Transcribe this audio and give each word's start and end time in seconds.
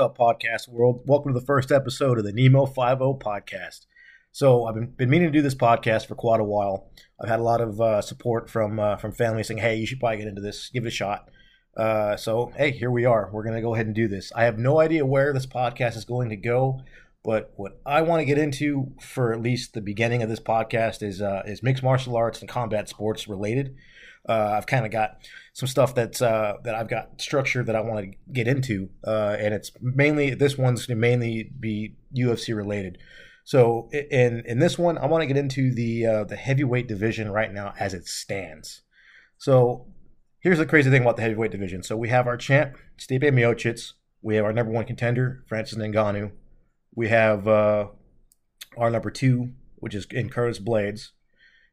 Up, 0.00 0.16
podcast 0.16 0.66
world? 0.66 1.02
Welcome 1.04 1.34
to 1.34 1.38
the 1.38 1.44
first 1.44 1.70
episode 1.70 2.16
of 2.16 2.24
the 2.24 2.32
Nemo 2.32 2.64
50 2.64 2.78
podcast. 3.20 3.84
So, 4.32 4.64
I've 4.64 4.74
been, 4.74 4.86
been 4.86 5.10
meaning 5.10 5.28
to 5.28 5.38
do 5.38 5.42
this 5.42 5.54
podcast 5.54 6.06
for 6.06 6.14
quite 6.14 6.40
a 6.40 6.44
while. 6.44 6.90
I've 7.20 7.28
had 7.28 7.38
a 7.38 7.42
lot 7.42 7.60
of 7.60 7.78
uh, 7.82 8.00
support 8.00 8.48
from 8.48 8.80
uh, 8.80 8.96
from 8.96 9.12
family 9.12 9.42
saying, 9.42 9.58
"Hey, 9.58 9.76
you 9.76 9.84
should 9.84 10.00
probably 10.00 10.16
get 10.16 10.28
into 10.28 10.40
this, 10.40 10.70
give 10.70 10.86
it 10.86 10.88
a 10.88 10.90
shot." 10.90 11.28
Uh, 11.76 12.16
so, 12.16 12.50
hey, 12.56 12.70
here 12.70 12.90
we 12.90 13.04
are. 13.04 13.28
We're 13.30 13.44
gonna 13.44 13.60
go 13.60 13.74
ahead 13.74 13.84
and 13.84 13.94
do 13.94 14.08
this. 14.08 14.32
I 14.34 14.44
have 14.44 14.58
no 14.58 14.80
idea 14.80 15.04
where 15.04 15.34
this 15.34 15.44
podcast 15.44 15.98
is 15.98 16.06
going 16.06 16.30
to 16.30 16.36
go, 16.36 16.80
but 17.22 17.52
what 17.56 17.80
I 17.84 18.02
want 18.02 18.20
to 18.20 18.24
get 18.24 18.38
into 18.38 18.92
for 19.00 19.32
at 19.32 19.40
least 19.40 19.74
the 19.74 19.80
beginning 19.80 20.22
of 20.22 20.28
this 20.28 20.40
podcast 20.40 21.02
is 21.02 21.20
uh, 21.20 21.42
is 21.46 21.62
mixed 21.62 21.82
martial 21.82 22.16
arts 22.16 22.40
and 22.40 22.48
combat 22.48 22.88
sports 22.88 23.28
related. 23.28 23.76
Uh, 24.28 24.54
I've 24.56 24.66
kind 24.66 24.84
of 24.84 24.92
got 24.92 25.18
some 25.52 25.66
stuff 25.66 25.94
that's 25.94 26.22
uh, 26.22 26.54
that 26.64 26.74
I've 26.74 26.88
got 26.88 27.20
structured 27.20 27.66
that 27.66 27.76
I 27.76 27.80
want 27.80 28.04
to 28.04 28.32
get 28.32 28.48
into, 28.48 28.90
uh, 29.06 29.36
and 29.38 29.54
it's 29.54 29.72
mainly 29.80 30.34
this 30.34 30.56
one's 30.56 30.86
going 30.86 30.96
to 30.96 31.00
mainly 31.00 31.50
be 31.58 31.96
UFC 32.16 32.54
related. 32.54 32.98
So 33.44 33.88
in 33.92 34.42
in 34.46 34.58
this 34.58 34.78
one, 34.78 34.96
I 34.96 35.06
want 35.06 35.22
to 35.22 35.26
get 35.26 35.36
into 35.36 35.74
the 35.74 36.06
uh, 36.06 36.24
the 36.24 36.36
heavyweight 36.36 36.86
division 36.86 37.30
right 37.30 37.52
now 37.52 37.74
as 37.78 37.94
it 37.94 38.06
stands. 38.06 38.82
So 39.36 39.86
here's 40.40 40.58
the 40.58 40.66
crazy 40.66 40.90
thing 40.90 41.02
about 41.02 41.16
the 41.16 41.22
heavyweight 41.22 41.50
division. 41.50 41.82
So 41.82 41.96
we 41.96 42.08
have 42.10 42.26
our 42.26 42.36
champ 42.36 42.76
Stipe 42.98 43.22
Miocic, 43.22 43.92
we 44.22 44.36
have 44.36 44.44
our 44.44 44.52
number 44.52 44.72
one 44.72 44.84
contender 44.84 45.44
Francis 45.48 45.78
Ngannou, 45.78 46.32
we 46.94 47.08
have 47.08 47.46
uh, 47.46 47.88
our 48.76 48.90
number 48.90 49.10
two, 49.10 49.50
which 49.76 49.94
is 49.94 50.06
in 50.10 50.28
Curtis 50.28 50.58
Blaydes. 50.58 51.08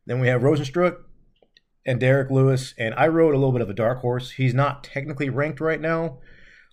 Then 0.06 0.20
we 0.20 0.28
have 0.28 0.42
Rozenstruik 0.42 0.98
and 1.86 2.00
Derrick 2.00 2.30
Lewis, 2.30 2.74
and 2.78 2.94
I 2.96 3.08
rode 3.08 3.34
a 3.34 3.38
little 3.38 3.52
bit 3.52 3.62
of 3.62 3.70
a 3.70 3.74
dark 3.74 4.00
horse. 4.00 4.32
He's 4.32 4.54
not 4.54 4.84
technically 4.84 5.30
ranked 5.30 5.60
right 5.60 5.82
now, 5.82 6.20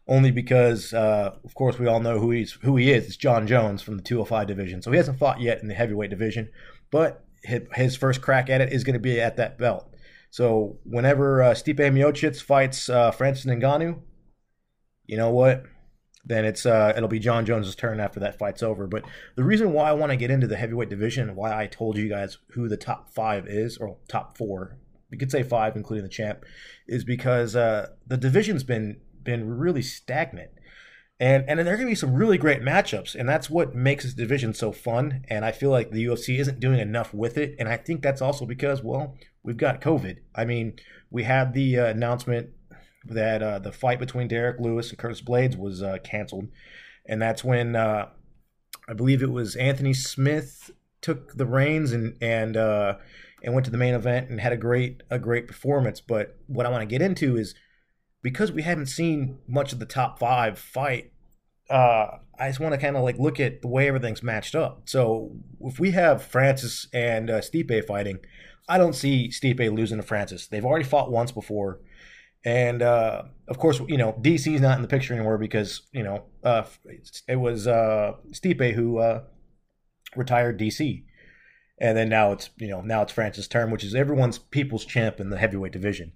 only 0.08 0.30
because, 0.30 0.92
uh, 0.92 1.36
of 1.44 1.54
course, 1.54 1.78
we 1.78 1.86
all 1.86 2.00
know 2.00 2.18
who 2.18 2.30
he's 2.30 2.52
who 2.62 2.76
he 2.76 2.92
is. 2.92 3.06
It's 3.06 3.16
Jon 3.16 3.46
Jones 3.46 3.82
from 3.82 3.96
the 3.96 4.02
205 4.02 4.46
division, 4.46 4.82
so 4.82 4.90
he 4.90 4.96
hasn't 4.96 5.18
fought 5.18 5.40
yet 5.40 5.62
in 5.62 5.68
the 5.68 5.74
heavyweight 5.74 6.10
division, 6.10 6.50
but 6.90 7.24
his 7.74 7.96
first 7.96 8.22
crack 8.22 8.48
at 8.48 8.60
it 8.60 8.72
is 8.72 8.84
going 8.84 8.94
to 8.94 9.00
be 9.00 9.20
at 9.20 9.36
that 9.36 9.58
belt. 9.58 9.94
So 10.30 10.78
whenever 10.84 11.42
uh, 11.42 11.50
Stipe 11.52 11.76
Miocic 11.76 12.40
fights 12.40 12.88
uh, 12.88 13.10
Francis 13.10 13.44
Ngannou, 13.44 14.00
you 15.06 15.16
know 15.16 15.30
what? 15.30 15.64
Then 16.26 16.44
it's 16.44 16.64
uh, 16.64 16.94
it'll 16.96 17.08
be 17.08 17.18
Jon 17.18 17.44
Jones's 17.44 17.76
turn 17.76 18.00
after 18.00 18.20
that 18.20 18.38
fight's 18.38 18.62
over. 18.62 18.86
But 18.86 19.04
the 19.36 19.44
reason 19.44 19.72
why 19.72 19.90
I 19.90 19.92
want 19.92 20.10
to 20.10 20.16
get 20.16 20.30
into 20.30 20.46
the 20.46 20.56
heavyweight 20.56 20.88
division, 20.88 21.34
why 21.34 21.58
I 21.58 21.66
told 21.66 21.98
you 21.98 22.08
guys 22.08 22.38
who 22.52 22.68
the 22.68 22.76
top 22.76 23.12
five 23.12 23.46
is 23.46 23.76
or 23.76 23.98
top 24.08 24.38
four 24.38 24.78
you 25.14 25.18
could 25.18 25.30
say 25.30 25.42
five, 25.42 25.76
including 25.76 26.02
the 26.02 26.10
champ, 26.10 26.44
is 26.86 27.04
because 27.04 27.54
uh, 27.56 27.88
the 28.06 28.16
division's 28.16 28.64
been 28.64 29.00
been 29.22 29.56
really 29.56 29.82
stagnant. 29.82 30.50
And 31.20 31.44
and 31.48 31.60
there 31.60 31.72
are 31.72 31.76
going 31.76 31.86
to 31.86 31.92
be 31.92 31.94
some 31.94 32.14
really 32.14 32.36
great 32.36 32.60
matchups, 32.60 33.14
and 33.14 33.28
that's 33.28 33.48
what 33.48 33.74
makes 33.74 34.02
this 34.04 34.14
division 34.14 34.52
so 34.52 34.72
fun. 34.72 35.24
And 35.28 35.44
I 35.44 35.52
feel 35.52 35.70
like 35.70 35.90
the 35.90 36.04
UFC 36.04 36.38
isn't 36.40 36.58
doing 36.58 36.80
enough 36.80 37.14
with 37.14 37.38
it, 37.38 37.54
and 37.58 37.68
I 37.68 37.76
think 37.76 38.02
that's 38.02 38.20
also 38.20 38.44
because 38.44 38.82
well, 38.82 39.16
we've 39.44 39.56
got 39.56 39.80
COVID. 39.80 40.18
I 40.34 40.44
mean, 40.44 40.74
we 41.10 41.22
had 41.22 41.54
the 41.54 41.78
uh, 41.78 41.86
announcement 41.86 42.50
that 43.04 43.42
uh, 43.42 43.58
the 43.58 43.72
fight 43.72 43.98
between 43.98 44.28
Derrick 44.28 44.58
Lewis 44.60 44.90
and 44.90 44.98
Curtis 44.98 45.20
Blaydes 45.20 45.56
was 45.56 45.82
uh, 45.82 45.98
canceled, 46.02 46.48
and 47.06 47.20
that's 47.20 47.44
when 47.44 47.76
uh, 47.76 48.08
I 48.88 48.92
believe 48.94 49.22
it 49.22 49.30
was 49.30 49.56
Anthony 49.56 49.94
Smith 49.94 50.70
took 51.00 51.36
the 51.36 51.46
reins 51.46 51.92
and 51.92 52.16
and 52.20 52.56
uh, 52.56 52.96
and 53.42 53.54
went 53.54 53.64
to 53.66 53.70
the 53.70 53.78
main 53.78 53.94
event 53.94 54.30
and 54.30 54.40
had 54.40 54.52
a 54.52 54.56
great 54.56 55.02
a 55.10 55.18
great 55.18 55.46
performance. 55.46 56.00
But 56.00 56.36
what 56.46 56.66
I 56.66 56.70
want 56.70 56.82
to 56.82 56.86
get 56.86 57.02
into 57.02 57.36
is 57.36 57.54
because 58.22 58.50
we 58.50 58.62
haven't 58.62 58.86
seen 58.86 59.38
much 59.46 59.72
of 59.72 59.78
the 59.78 59.86
top 59.86 60.18
five 60.18 60.58
fight. 60.58 61.12
Uh, 61.68 62.18
I 62.38 62.48
just 62.48 62.58
want 62.58 62.72
to 62.72 62.80
kind 62.80 62.96
of 62.96 63.02
like 63.02 63.18
look 63.18 63.38
at 63.38 63.62
the 63.62 63.68
way 63.68 63.86
everything's 63.86 64.22
matched 64.22 64.54
up. 64.54 64.82
So 64.86 65.36
if 65.60 65.78
we 65.78 65.92
have 65.92 66.22
Francis 66.22 66.88
and 66.92 67.30
uh, 67.30 67.40
Stipe 67.40 67.86
fighting, 67.86 68.18
I 68.68 68.78
don't 68.78 68.94
see 68.94 69.28
Stipe 69.28 69.74
losing 69.74 69.98
to 69.98 70.02
Francis. 70.02 70.46
They've 70.46 70.64
already 70.64 70.84
fought 70.84 71.12
once 71.12 71.32
before. 71.32 71.80
And 72.44 72.82
uh, 72.82 73.22
of 73.48 73.58
course, 73.58 73.80
you 73.88 73.96
know 73.96 74.12
DC's 74.20 74.60
not 74.60 74.76
in 74.76 74.82
the 74.82 74.88
picture 74.88 75.14
anymore 75.14 75.38
because 75.38 75.82
you 75.92 76.02
know 76.02 76.24
uh, 76.42 76.64
it 77.26 77.36
was 77.36 77.66
uh, 77.66 78.12
Stipe 78.32 78.74
who 78.74 78.98
uh, 78.98 79.22
retired 80.16 80.60
DC 80.60 81.04
and 81.78 81.96
then 81.96 82.08
now 82.08 82.32
it's 82.32 82.50
you 82.56 82.68
know 82.68 82.80
now 82.80 83.02
it's 83.02 83.12
Francis' 83.12 83.48
term, 83.48 83.70
which 83.70 83.84
is 83.84 83.94
everyone's 83.94 84.38
people's 84.38 84.84
champ 84.84 85.20
in 85.20 85.30
the 85.30 85.38
heavyweight 85.38 85.72
division. 85.72 86.12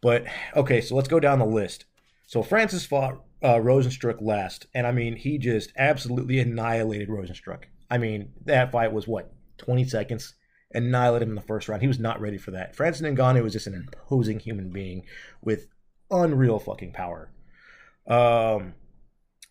But 0.00 0.26
okay, 0.54 0.80
so 0.80 0.94
let's 0.94 1.08
go 1.08 1.20
down 1.20 1.38
the 1.38 1.46
list. 1.46 1.86
So 2.26 2.42
Francis 2.42 2.84
fought 2.84 3.22
uh, 3.42 3.56
Rozenstruik 3.56 4.20
last, 4.20 4.66
and 4.74 4.86
I 4.86 4.92
mean 4.92 5.16
he 5.16 5.38
just 5.38 5.72
absolutely 5.76 6.38
annihilated 6.38 7.08
Rozenstruik. 7.08 7.64
I 7.90 7.98
mean 7.98 8.32
that 8.44 8.70
fight 8.70 8.92
was 8.92 9.08
what 9.08 9.32
20 9.58 9.84
seconds, 9.84 10.34
annihilated 10.72 11.26
him 11.26 11.30
in 11.30 11.36
the 11.36 11.42
first 11.42 11.68
round. 11.68 11.82
He 11.82 11.88
was 11.88 11.98
not 11.98 12.20
ready 12.20 12.38
for 12.38 12.50
that. 12.52 12.76
Francis 12.76 13.06
Ngannou 13.06 13.42
was 13.42 13.52
just 13.52 13.66
an 13.66 13.74
imposing 13.74 14.40
human 14.40 14.70
being 14.70 15.04
with 15.42 15.68
unreal 16.10 16.58
fucking 16.58 16.92
power. 16.92 17.30
Um, 18.06 18.74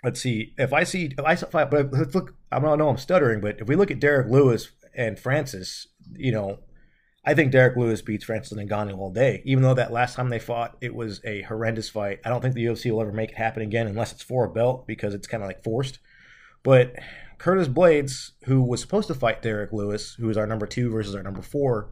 let's 0.04 0.22
see 0.22 0.54
if 0.58 0.74
I 0.74 0.84
see 0.84 1.14
if 1.18 1.26
I 1.26 1.36
fight, 1.36 1.72
but 1.72 1.92
let's 1.92 2.16
look. 2.16 2.36
I 2.52 2.60
don't 2.60 2.78
know 2.78 2.90
I'm 2.90 2.98
stuttering, 2.98 3.42
but 3.42 3.60
if 3.60 3.68
we 3.68 3.76
look 3.76 3.92
at 3.92 4.00
Derrick 4.00 4.28
Lewis 4.28 4.70
and 4.96 5.20
Francis, 5.20 5.88
you 6.16 6.32
know, 6.32 6.60
I 7.26 7.34
think 7.34 7.52
Derrick 7.52 7.76
Lewis 7.76 8.02
beats 8.02 8.24
Francis 8.24 8.58
Ngannou 8.58 8.98
all 8.98 9.12
day. 9.12 9.42
Even 9.46 9.64
though 9.64 9.74
that 9.74 9.92
last 9.92 10.16
time 10.16 10.30
they 10.30 10.40
fought, 10.40 10.78
it 10.82 10.96
was 10.96 11.22
a 11.26 11.42
horrendous 11.44 11.90
fight. 11.90 12.20
I 12.24 12.30
don't 12.30 12.42
think 12.42 12.56
the 12.56 12.66
UFC 12.66 12.92
will 12.92 13.02
ever 13.02 13.12
make 13.12 13.32
it 13.32 13.38
happen 13.38 13.62
again 13.62 13.88
unless 13.88 14.12
it's 14.12 14.24
for 14.24 14.46
a 14.46 14.50
belt 14.50 14.88
because 14.88 15.14
it's 15.14 15.28
kind 15.28 15.44
of 15.44 15.48
like 15.48 15.64
forced. 15.64 16.00
But 16.64 16.96
Curtis 17.38 17.68
Blaydes, 17.68 18.31
who 18.46 18.64
was 18.64 18.81
supposed 18.81 19.08
to 19.08 19.14
fight 19.14 19.42
Derrick 19.42 19.72
Lewis, 19.72 20.16
who 20.16 20.30
is 20.30 20.38
our 20.38 20.48
number 20.48 20.66
two 20.66 20.90
versus 20.90 21.16
our 21.16 21.24
number 21.24 21.42
four, 21.42 21.90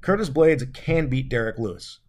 Curtis 0.00 0.30
Blaydes 0.30 0.72
can 0.72 1.08
beat 1.08 1.28
Derrick 1.28 1.58
Lewis. 1.58 2.00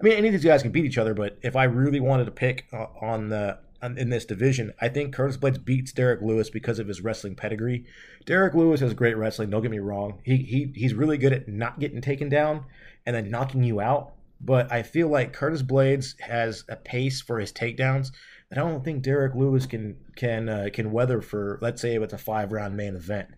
I 0.00 0.04
mean, 0.04 0.14
any 0.14 0.28
of 0.28 0.32
these 0.32 0.44
guys 0.44 0.62
can 0.62 0.70
beat 0.70 0.84
each 0.84 0.98
other, 0.98 1.14
but 1.14 1.38
if 1.42 1.56
I 1.56 1.64
really 1.64 2.00
wanted 2.00 2.24
to 2.26 2.30
pick 2.30 2.66
uh, 2.72 2.86
on 3.00 3.28
the 3.28 3.58
in 3.82 4.10
this 4.10 4.24
division. 4.24 4.72
I 4.80 4.88
think 4.88 5.14
Curtis 5.14 5.36
Blaydes 5.36 5.64
beats 5.64 5.92
Derrick 5.92 6.20
Lewis 6.20 6.50
because 6.50 6.78
of 6.78 6.88
his 6.88 7.00
wrestling 7.00 7.34
pedigree. 7.34 7.86
Derrick 8.26 8.54
Lewis 8.54 8.80
has 8.80 8.92
great 8.94 9.16
wrestling. 9.16 9.50
Don't 9.50 9.62
get 9.62 9.70
me 9.70 9.78
wrong. 9.78 10.20
He 10.24 10.36
he 10.36 10.72
he's 10.74 10.94
really 10.94 11.18
good 11.18 11.32
at 11.32 11.48
not 11.48 11.80
getting 11.80 12.00
taken 12.00 12.28
down 12.28 12.66
and 13.06 13.16
then 13.16 13.30
knocking 13.30 13.62
you 13.62 13.80
out. 13.80 14.12
But 14.40 14.72
I 14.72 14.82
feel 14.82 15.08
like 15.08 15.32
Curtis 15.32 15.62
Blaydes 15.62 16.18
has 16.20 16.64
a 16.68 16.76
pace 16.76 17.20
for 17.20 17.38
his 17.38 17.52
takedowns 17.52 18.10
I 18.52 18.56
don't 18.56 18.84
think 18.84 19.02
Derrick 19.02 19.34
Lewis 19.34 19.66
can 19.66 19.96
can 20.16 20.48
uh, 20.48 20.68
can 20.72 20.92
weather 20.92 21.20
for. 21.20 21.58
Let's 21.62 21.80
say 21.80 21.96
it's 21.96 22.12
a 22.12 22.18
five 22.18 22.52
round 22.52 22.76
main 22.76 22.96
event. 22.96 23.28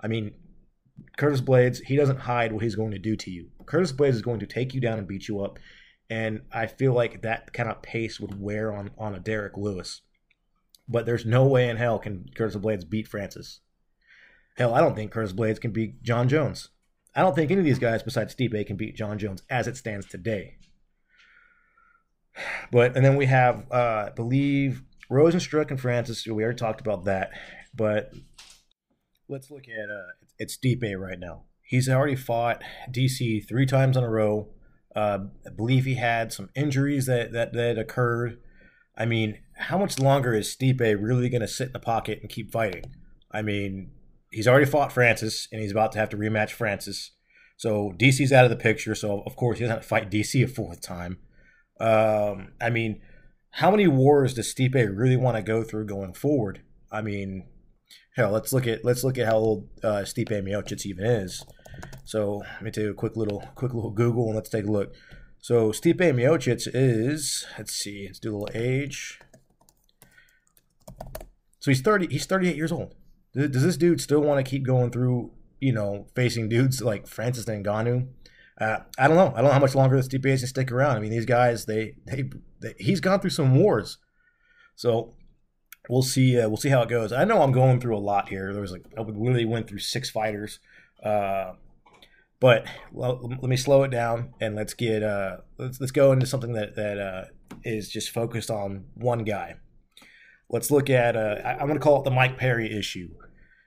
I 0.00 0.08
mean, 0.08 0.32
Curtis 1.16 1.40
Blaydes 1.40 1.84
he 1.84 1.96
doesn't 1.96 2.20
hide 2.20 2.52
what 2.52 2.62
he's 2.62 2.76
going 2.76 2.90
to 2.90 2.98
do 2.98 3.16
to 3.16 3.30
you. 3.30 3.50
Curtis 3.66 3.92
Blaydes 3.92 4.14
is 4.14 4.22
going 4.22 4.40
to 4.40 4.46
take 4.46 4.74
you 4.74 4.80
down 4.80 4.98
and 4.98 5.06
beat 5.06 5.28
you 5.28 5.40
up 5.40 5.58
and 6.10 6.42
I 6.52 6.66
feel 6.66 6.92
like 6.92 7.22
that 7.22 7.52
kind 7.52 7.70
of 7.70 7.82
pace 7.82 8.18
would 8.18 8.38
wear 8.40 8.72
on 8.72 8.90
on 8.98 9.14
a 9.14 9.20
Derrick 9.20 9.56
Lewis. 9.56 10.02
But 10.88 11.06
there's 11.06 11.24
no 11.24 11.46
way 11.46 11.68
in 11.68 11.76
hell 11.76 12.00
can 12.00 12.26
Curtis 12.34 12.56
Blaydes 12.56 12.88
beat 12.88 13.06
Francis. 13.06 13.60
Hell, 14.56 14.74
I 14.74 14.80
don't 14.80 14.96
think 14.96 15.12
Curtis 15.12 15.32
Blaydes 15.32 15.60
can 15.60 15.70
beat 15.70 16.02
Jon 16.02 16.28
Jones. 16.28 16.70
I 17.14 17.22
don't 17.22 17.34
think 17.34 17.50
any 17.50 17.60
of 17.60 17.64
these 17.64 17.78
guys 17.78 18.02
besides 18.02 18.34
Stipe 18.34 18.66
can 18.66 18.76
beat 18.76 18.96
Jon 18.96 19.18
Jones 19.18 19.42
as 19.48 19.68
it 19.68 19.76
stands 19.76 20.06
today. 20.06 20.56
But 22.70 22.96
and 22.96 23.04
then 23.04 23.16
we 23.16 23.26
have, 23.26 23.66
uh, 23.70 24.06
I 24.08 24.10
believe, 24.14 24.82
Rozenstruik 25.10 25.70
and 25.70 25.80
Francis. 25.80 26.26
We 26.26 26.42
already 26.42 26.56
talked 26.56 26.80
about 26.80 27.04
that. 27.04 27.30
But 27.74 28.12
let's 29.28 29.50
look 29.50 29.64
at 29.68 29.90
uh, 29.90 30.12
it's 30.38 30.56
Stipe 30.56 30.98
right 30.98 31.18
now. 31.18 31.44
He's 31.62 31.88
already 31.88 32.16
fought 32.16 32.62
DC 32.90 33.46
three 33.48 33.66
times 33.66 33.96
in 33.96 34.04
a 34.04 34.10
row. 34.10 34.48
Uh, 34.94 35.18
I 35.46 35.50
believe 35.50 35.84
he 35.84 35.94
had 35.94 36.32
some 36.32 36.50
injuries 36.56 37.06
that, 37.06 37.32
that, 37.32 37.52
that 37.52 37.78
occurred. 37.78 38.38
I 38.96 39.06
mean, 39.06 39.38
how 39.56 39.78
much 39.78 39.98
longer 40.00 40.34
is 40.34 40.54
Stipe 40.54 40.80
really 40.80 41.28
going 41.28 41.42
to 41.42 41.48
sit 41.48 41.68
in 41.68 41.72
the 41.72 41.78
pocket 41.78 42.18
and 42.22 42.30
keep 42.30 42.50
fighting? 42.50 42.92
I 43.30 43.42
mean, 43.42 43.92
he's 44.32 44.48
already 44.48 44.66
fought 44.66 44.92
Francis, 44.92 45.46
and 45.52 45.60
he's 45.60 45.70
about 45.70 45.92
to 45.92 45.98
have 45.98 46.08
to 46.08 46.16
rematch 46.16 46.50
Francis. 46.50 47.12
So 47.56 47.92
DC's 47.98 48.32
out 48.32 48.44
of 48.44 48.50
the 48.50 48.56
picture. 48.56 48.94
So 48.94 49.22
of 49.26 49.36
course 49.36 49.58
he 49.58 49.66
doesn't 49.66 49.84
fight 49.84 50.10
DC 50.10 50.42
a 50.42 50.48
fourth 50.48 50.80
time. 50.80 51.18
Um, 51.80 52.52
I 52.60 52.70
mean, 52.70 53.00
how 53.52 53.70
many 53.70 53.88
wars 53.88 54.34
does 54.34 54.52
Stipe 54.54 54.74
really 54.74 55.16
want 55.16 55.36
to 55.36 55.42
go 55.42 55.62
through 55.62 55.86
going 55.86 56.12
forward? 56.12 56.62
I 56.92 57.00
mean, 57.00 57.46
hell, 58.16 58.30
let's 58.30 58.52
look 58.52 58.66
at 58.66 58.84
let's 58.84 59.02
look 59.02 59.18
at 59.18 59.26
how 59.26 59.36
old 59.36 59.68
uh, 59.82 60.02
Stipe 60.04 60.28
Miocic 60.28 60.84
even 60.86 61.04
is. 61.04 61.44
So 62.04 62.42
let 62.52 62.62
me 62.62 62.70
do 62.70 62.90
a 62.90 62.94
quick 62.94 63.16
little 63.16 63.48
quick 63.54 63.72
little 63.72 63.90
Google 63.90 64.26
and 64.26 64.34
let's 64.34 64.50
take 64.50 64.66
a 64.66 64.70
look. 64.70 64.94
So 65.40 65.70
Stipe 65.70 65.98
Miocic 65.98 66.68
is 66.74 67.46
let's 67.56 67.72
see, 67.72 68.06
let's 68.06 68.18
do 68.18 68.34
a 68.34 68.36
little 68.36 68.50
age. 68.54 69.20
So 71.60 71.70
he's 71.70 71.80
thirty. 71.80 72.06
He's 72.08 72.26
thirty 72.26 72.48
eight 72.48 72.56
years 72.56 72.72
old. 72.72 72.94
Does 73.34 73.62
this 73.62 73.76
dude 73.76 74.00
still 74.00 74.20
want 74.20 74.44
to 74.44 74.48
keep 74.48 74.64
going 74.64 74.90
through? 74.90 75.32
You 75.60 75.72
know, 75.72 76.06
facing 76.14 76.48
dudes 76.48 76.80
like 76.80 77.06
Francis 77.06 77.44
Ngannou? 77.44 78.08
Uh, 78.60 78.80
I 78.98 79.08
don't 79.08 79.16
know. 79.16 79.32
I 79.34 79.36
don't 79.36 79.46
know 79.46 79.52
how 79.52 79.58
much 79.58 79.74
longer 79.74 79.96
this 79.96 80.08
is 80.12 80.40
to 80.40 80.46
stick 80.46 80.70
around. 80.70 80.96
I 80.96 81.00
mean, 81.00 81.10
these 81.10 81.24
guys, 81.24 81.64
they, 81.64 81.94
they, 82.06 82.30
they 82.60 82.74
he's 82.78 83.00
gone 83.00 83.20
through 83.20 83.30
some 83.30 83.54
wars, 83.54 83.98
so 84.76 85.14
we'll 85.88 86.02
see. 86.02 86.38
Uh, 86.38 86.48
we'll 86.48 86.58
see 86.58 86.68
how 86.68 86.82
it 86.82 86.88
goes. 86.90 87.12
I 87.12 87.24
know 87.24 87.42
I'm 87.42 87.52
going 87.52 87.80
through 87.80 87.96
a 87.96 87.98
lot 87.98 88.28
here. 88.28 88.52
There 88.52 88.60
was 88.60 88.72
like 88.72 88.84
I 88.98 89.00
literally 89.00 89.46
went 89.46 89.66
through 89.66 89.78
six 89.78 90.10
fighters. 90.10 90.58
Uh, 91.02 91.52
but 92.40 92.66
well, 92.90 93.20
let 93.22 93.42
me 93.42 93.56
slow 93.56 93.82
it 93.82 93.90
down 93.90 94.32
and 94.40 94.56
let's 94.56 94.72
get 94.72 95.02
uh, 95.02 95.38
let's 95.58 95.78
let's 95.80 95.92
go 95.92 96.12
into 96.12 96.26
something 96.26 96.54
that 96.54 96.74
that 96.74 96.98
uh, 96.98 97.24
is 97.64 97.90
just 97.90 98.10
focused 98.10 98.50
on 98.50 98.86
one 98.94 99.24
guy. 99.24 99.56
Let's 100.48 100.70
look 100.70 100.90
at 100.90 101.16
uh, 101.16 101.36
I, 101.44 101.52
am 101.52 101.66
going 101.66 101.74
to 101.74 101.80
call 101.80 102.00
it 102.00 102.04
the 102.04 102.10
Mike 102.10 102.38
Perry 102.38 102.76
issue. 102.76 103.10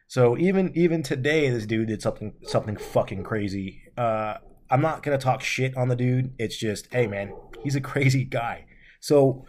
So 0.07 0.37
even 0.37 0.71
even 0.75 1.03
today, 1.03 1.49
this 1.49 1.67
dude 1.67 1.87
did 1.87 2.01
something 2.01 2.33
something 2.43 2.75
fucking 2.75 3.23
crazy. 3.23 3.83
Uh, 3.95 4.35
I'm 4.69 4.81
not 4.81 5.03
to 5.03 5.17
talk 5.17 5.41
shit 5.41 5.75
on 5.77 5.87
the 5.87 5.95
dude. 5.95 6.33
It's 6.39 6.57
just, 6.57 6.91
hey 6.91 7.07
man, 7.07 7.33
he's 7.63 7.75
a 7.75 7.81
crazy 7.81 8.23
guy. 8.23 8.65
So 8.99 9.45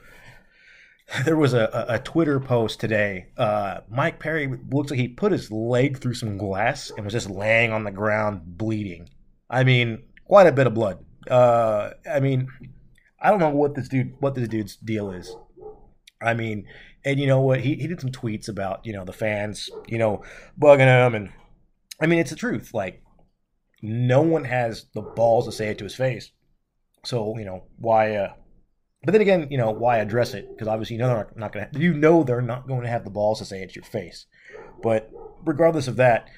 there 1.25 1.37
was 1.37 1.55
a, 1.55 1.87
a, 1.89 1.99
Twitter 1.99 2.41
post 2.41 2.81
today. 2.81 3.27
Uh, 3.37 3.81
Mike 3.89 4.19
Perry 4.19 4.53
looks 4.71 4.91
like 4.91 5.01
he 5.01 5.09
put 5.09 5.33
his 5.33 5.51
leg 5.51 5.99
through 5.99 6.15
some 6.15 6.39
glass 6.39 6.91
and 6.91 7.05
was 7.05 7.13
just 7.13 7.31
laying 7.31 7.73
on 7.73 7.85
the 7.85 7.91
ground 7.91 8.43
bleeding. 8.45 9.11
I 9.51 9.65
mean, 9.65 10.03
quite 10.27 10.47
a 10.47 10.53
bit 10.53 10.67
of 10.67 10.75
blood. 10.75 11.05
Uh, 11.31 11.91
I 12.11 12.21
mean, 12.21 12.49
I 13.21 13.31
don't 13.31 13.39
know 13.39 13.51
what 13.51 13.75
this 13.75 13.89
dude 13.89 14.15
what 14.21 14.35
this 14.35 14.49
dude's 14.49 14.77
deal 14.77 15.11
is. 15.11 15.35
I 16.23 16.35
mean, 16.35 16.67
and 17.05 17.21
you 17.21 17.27
know 17.27 17.41
what? 17.41 17.61
He 17.61 17.75
he 17.75 17.87
did 17.87 18.01
some 18.01 18.11
tweets 18.11 18.49
about 18.49 18.85
you 18.85 18.93
know 18.93 19.05
the 19.05 19.13
fans 19.13 19.71
you 19.87 19.99
know 19.99 20.23
bugging 20.59 20.81
him, 20.81 21.15
and 21.15 21.31
I 22.01 22.07
mean 22.07 22.19
it's 22.19 22.31
the 22.31 22.37
truth. 22.37 22.73
Like 22.75 23.03
no 23.85 24.23
one 24.23 24.45
has 24.45 24.87
the 24.95 25.03
balls 25.03 25.45
to 25.45 25.53
say 25.53 25.69
it 25.69 25.79
to 25.79 25.85
his 25.85 25.95
face. 25.95 26.33
So 27.05 27.37
you 27.39 27.45
know 27.45 27.65
why? 27.77 28.17
Uh, 28.17 28.33
but 29.05 29.13
then 29.13 29.21
again, 29.21 29.49
you 29.51 29.59
know 29.59 29.71
why 29.71 29.99
address 29.99 30.33
it? 30.33 30.49
Because 30.49 30.69
obviously 30.69 30.97
you 30.97 31.03
know 31.03 31.09
they're 31.09 31.29
not 31.37 31.53
going 31.53 31.69
to. 31.71 31.79
You 31.79 31.93
know 31.93 32.25
they're 32.25 32.41
not 32.41 32.67
going 32.67 32.83
to 32.83 32.89
have 32.89 33.05
the 33.05 33.11
balls 33.11 33.41
to 33.41 33.45
say 33.45 33.63
it 33.63 33.71
to 33.71 33.75
your 33.75 33.85
face. 33.85 34.25
But 34.83 35.11
regardless 35.45 35.87
of 35.87 35.97
that, 35.97 36.29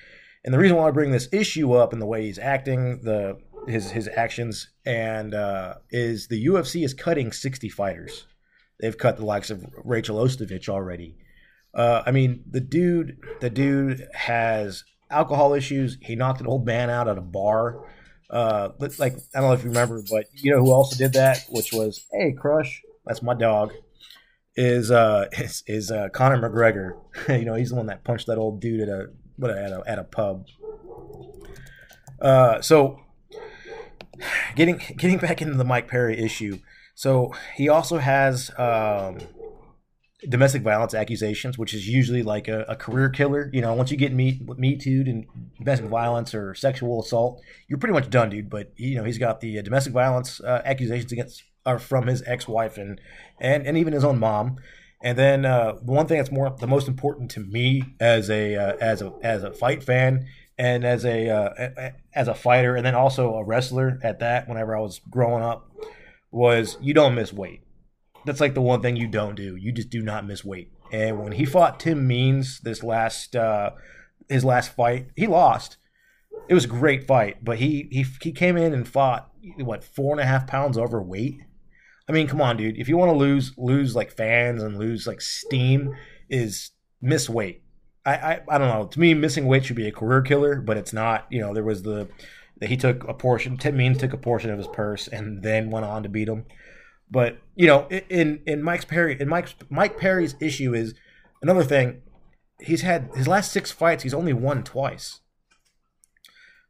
and 0.44 0.52
the 0.52 0.58
reason 0.58 0.76
why 0.76 0.88
I 0.88 0.90
bring 0.90 1.12
this 1.12 1.28
issue 1.32 1.72
up 1.72 1.92
and 1.92 2.02
the 2.02 2.06
way 2.06 2.24
he's 2.24 2.38
acting, 2.38 3.02
the 3.02 3.38
his 3.68 3.92
his 3.92 4.08
actions, 4.08 4.68
and 4.84 5.32
uh, 5.32 5.74
is 5.90 6.26
the 6.26 6.46
UFC 6.46 6.84
is 6.84 6.94
cutting 6.94 7.30
60 7.30 7.68
fighters. 7.68 8.26
They've 8.80 8.98
cut 8.98 9.16
the 9.16 9.24
likes 9.24 9.50
of 9.50 9.64
Rachael 9.84 10.18
Ostovich 10.18 10.68
already. 10.68 11.16
Uh, 11.72 12.02
I 12.04 12.10
mean, 12.10 12.42
the 12.50 12.60
dude, 12.60 13.18
the 13.40 13.50
dude 13.50 14.08
has 14.14 14.82
alcohol 15.10 15.54
issues. 15.54 15.98
He 16.00 16.16
knocked 16.16 16.40
an 16.40 16.46
old 16.46 16.66
man 16.66 16.90
out 16.90 17.08
at 17.08 17.18
a 17.18 17.22
bar. 17.22 17.84
Uh, 18.28 18.70
like 18.98 19.14
I 19.34 19.40
don't 19.40 19.48
know 19.48 19.52
if 19.52 19.62
you 19.62 19.70
remember, 19.70 20.02
but 20.10 20.26
you 20.32 20.50
know 20.50 20.58
who 20.58 20.72
also 20.72 20.96
did 20.96 21.12
that, 21.12 21.44
which 21.48 21.72
was 21.72 22.04
hey 22.12 22.32
Crush, 22.32 22.82
that's 23.04 23.22
my 23.22 23.34
dog. 23.34 23.72
Is 24.56 24.90
uh 24.90 25.26
is, 25.32 25.62
is 25.66 25.90
uh 25.90 26.08
Conor 26.12 26.38
McGregor? 26.38 26.98
you 27.28 27.44
know 27.44 27.54
he's 27.54 27.70
the 27.70 27.76
one 27.76 27.86
that 27.86 28.04
punched 28.04 28.26
that 28.26 28.38
old 28.38 28.60
dude 28.60 28.80
at 28.80 28.88
a 28.88 29.06
what 29.36 29.50
at 29.50 29.72
a 29.72 29.82
at 29.86 29.98
a 29.98 30.04
pub. 30.04 30.46
Uh, 32.20 32.60
so 32.60 33.00
getting 34.56 34.80
getting 34.96 35.18
back 35.18 35.40
into 35.42 35.54
the 35.54 35.64
Mike 35.64 35.88
Perry 35.88 36.18
issue. 36.18 36.58
So 36.94 37.34
he 37.54 37.68
also 37.68 37.98
has 37.98 38.50
um, 38.58 39.18
domestic 40.28 40.62
violence 40.62 40.94
accusations, 40.94 41.58
which 41.58 41.74
is 41.74 41.88
usually 41.88 42.22
like 42.22 42.48
a, 42.48 42.62
a, 42.68 42.76
career 42.76 43.08
killer. 43.08 43.50
You 43.52 43.60
know, 43.60 43.74
once 43.74 43.90
you 43.90 43.96
get 43.96 44.12
me 44.12 44.40
me 44.56 44.76
too 44.76 45.04
and 45.06 45.26
domestic 45.58 45.88
violence 45.88 46.34
or 46.34 46.54
sexual 46.54 47.00
assault, 47.00 47.42
you're 47.68 47.78
pretty 47.78 47.94
much 47.94 48.10
done, 48.10 48.30
dude. 48.30 48.50
But 48.50 48.72
you 48.76 48.96
know, 48.96 49.04
he's 49.04 49.18
got 49.18 49.40
the 49.40 49.58
uh, 49.58 49.62
domestic 49.62 49.92
violence 49.92 50.40
uh, 50.40 50.62
accusations 50.64 51.12
against 51.12 51.44
are 51.64 51.78
from 51.78 52.06
his 52.06 52.22
ex 52.26 52.46
wife 52.46 52.78
and 52.78 53.00
and 53.40 53.66
and 53.66 53.76
even 53.76 53.92
his 53.92 54.04
own 54.04 54.18
mom. 54.18 54.56
And 55.02 55.18
then 55.18 55.44
uh, 55.44 55.74
the 55.82 55.92
one 55.92 56.06
thing 56.06 56.18
that's 56.18 56.32
more 56.32 56.54
the 56.58 56.66
most 56.66 56.88
important 56.88 57.30
to 57.32 57.40
me 57.40 57.84
as 58.00 58.30
a 58.30 58.56
uh, 58.56 58.76
as 58.80 59.02
a 59.02 59.12
as 59.22 59.42
a 59.42 59.52
fight 59.52 59.82
fan 59.82 60.26
and 60.58 60.84
as 60.84 61.04
a 61.04 61.28
uh, 61.28 61.90
as 62.14 62.28
a 62.28 62.34
fighter, 62.34 62.76
and 62.76 62.86
then 62.86 62.94
also 62.94 63.34
a 63.34 63.44
wrestler 63.44 63.98
at 64.02 64.20
that. 64.20 64.48
Whenever 64.48 64.76
I 64.76 64.80
was 64.80 65.00
growing 65.10 65.42
up, 65.42 65.70
was 66.30 66.78
you 66.80 66.94
don't 66.94 67.14
miss 67.14 67.32
weight. 67.32 67.62
That's 68.26 68.40
like 68.40 68.54
the 68.54 68.60
one 68.60 68.82
thing 68.82 68.96
you 68.96 69.08
don't 69.08 69.36
do. 69.36 69.56
You 69.56 69.72
just 69.72 69.90
do 69.90 70.02
not 70.02 70.26
miss 70.26 70.44
weight. 70.44 70.70
And 70.92 71.22
when 71.22 71.32
he 71.32 71.44
fought 71.44 71.80
Tim 71.80 72.06
Means 72.06 72.60
this 72.60 72.82
last 72.82 73.34
uh, 73.34 73.70
his 74.28 74.44
last 74.44 74.74
fight, 74.74 75.08
he 75.16 75.26
lost. 75.26 75.78
It 76.48 76.54
was 76.54 76.64
a 76.64 76.68
great 76.68 77.06
fight, 77.06 77.44
but 77.44 77.58
he 77.58 77.88
he 77.90 78.04
he 78.20 78.32
came 78.32 78.56
in 78.56 78.74
and 78.74 78.86
fought 78.86 79.30
what 79.58 79.82
four 79.82 80.12
and 80.12 80.20
a 80.20 80.26
half 80.26 80.46
pounds 80.46 80.76
overweight 80.76 81.40
I 82.08 82.12
mean, 82.12 82.28
come 82.28 82.40
on, 82.40 82.56
dude. 82.56 82.78
If 82.78 82.88
you 82.88 82.96
want 82.96 83.10
to 83.10 83.16
lose 83.16 83.52
lose 83.56 83.96
like 83.96 84.12
fans 84.12 84.62
and 84.62 84.78
lose 84.78 85.06
like 85.06 85.20
steam, 85.20 85.94
is 86.28 86.70
miss 87.00 87.28
weight. 87.28 87.62
I, 88.04 88.14
I 88.14 88.40
I 88.48 88.58
don't 88.58 88.68
know. 88.68 88.86
To 88.86 89.00
me, 89.00 89.14
missing 89.14 89.46
weight 89.46 89.64
should 89.64 89.76
be 89.76 89.88
a 89.88 89.92
career 89.92 90.22
killer, 90.22 90.60
but 90.60 90.76
it's 90.76 90.92
not. 90.92 91.26
You 91.30 91.40
know, 91.40 91.52
there 91.52 91.64
was 91.64 91.82
the 91.82 92.08
that 92.58 92.68
he 92.68 92.76
took 92.76 93.06
a 93.08 93.14
portion. 93.14 93.56
Tim 93.56 93.76
Means 93.76 93.98
took 93.98 94.12
a 94.12 94.18
portion 94.18 94.50
of 94.50 94.58
his 94.58 94.68
purse 94.68 95.08
and 95.08 95.42
then 95.42 95.70
went 95.70 95.84
on 95.84 96.04
to 96.04 96.08
beat 96.08 96.28
him. 96.28 96.46
But 97.10 97.38
you 97.54 97.66
know, 97.66 97.86
in 97.88 98.40
in 98.46 98.62
Mike's 98.62 98.84
Perry, 98.84 99.16
in 99.20 99.28
Mike's 99.28 99.54
Mike 99.70 99.98
Perry's 99.98 100.34
issue 100.40 100.74
is 100.74 100.94
another 101.42 101.64
thing. 101.64 102.02
He's 102.60 102.82
had 102.82 103.10
his 103.14 103.28
last 103.28 103.52
six 103.52 103.70
fights. 103.70 104.02
He's 104.02 104.14
only 104.14 104.32
won 104.32 104.64
twice. 104.64 105.20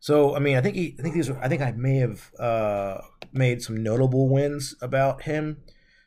So 0.00 0.36
I 0.36 0.38
mean, 0.38 0.56
I 0.56 0.60
think 0.60 0.76
he, 0.76 0.94
I 0.98 1.02
think 1.02 1.14
these, 1.14 1.30
I 1.30 1.48
think 1.48 1.62
I 1.62 1.72
may 1.72 1.96
have 1.96 2.30
uh, 2.38 2.98
made 3.32 3.62
some 3.62 3.82
notable 3.82 4.28
wins 4.28 4.74
about 4.80 5.22
him. 5.22 5.62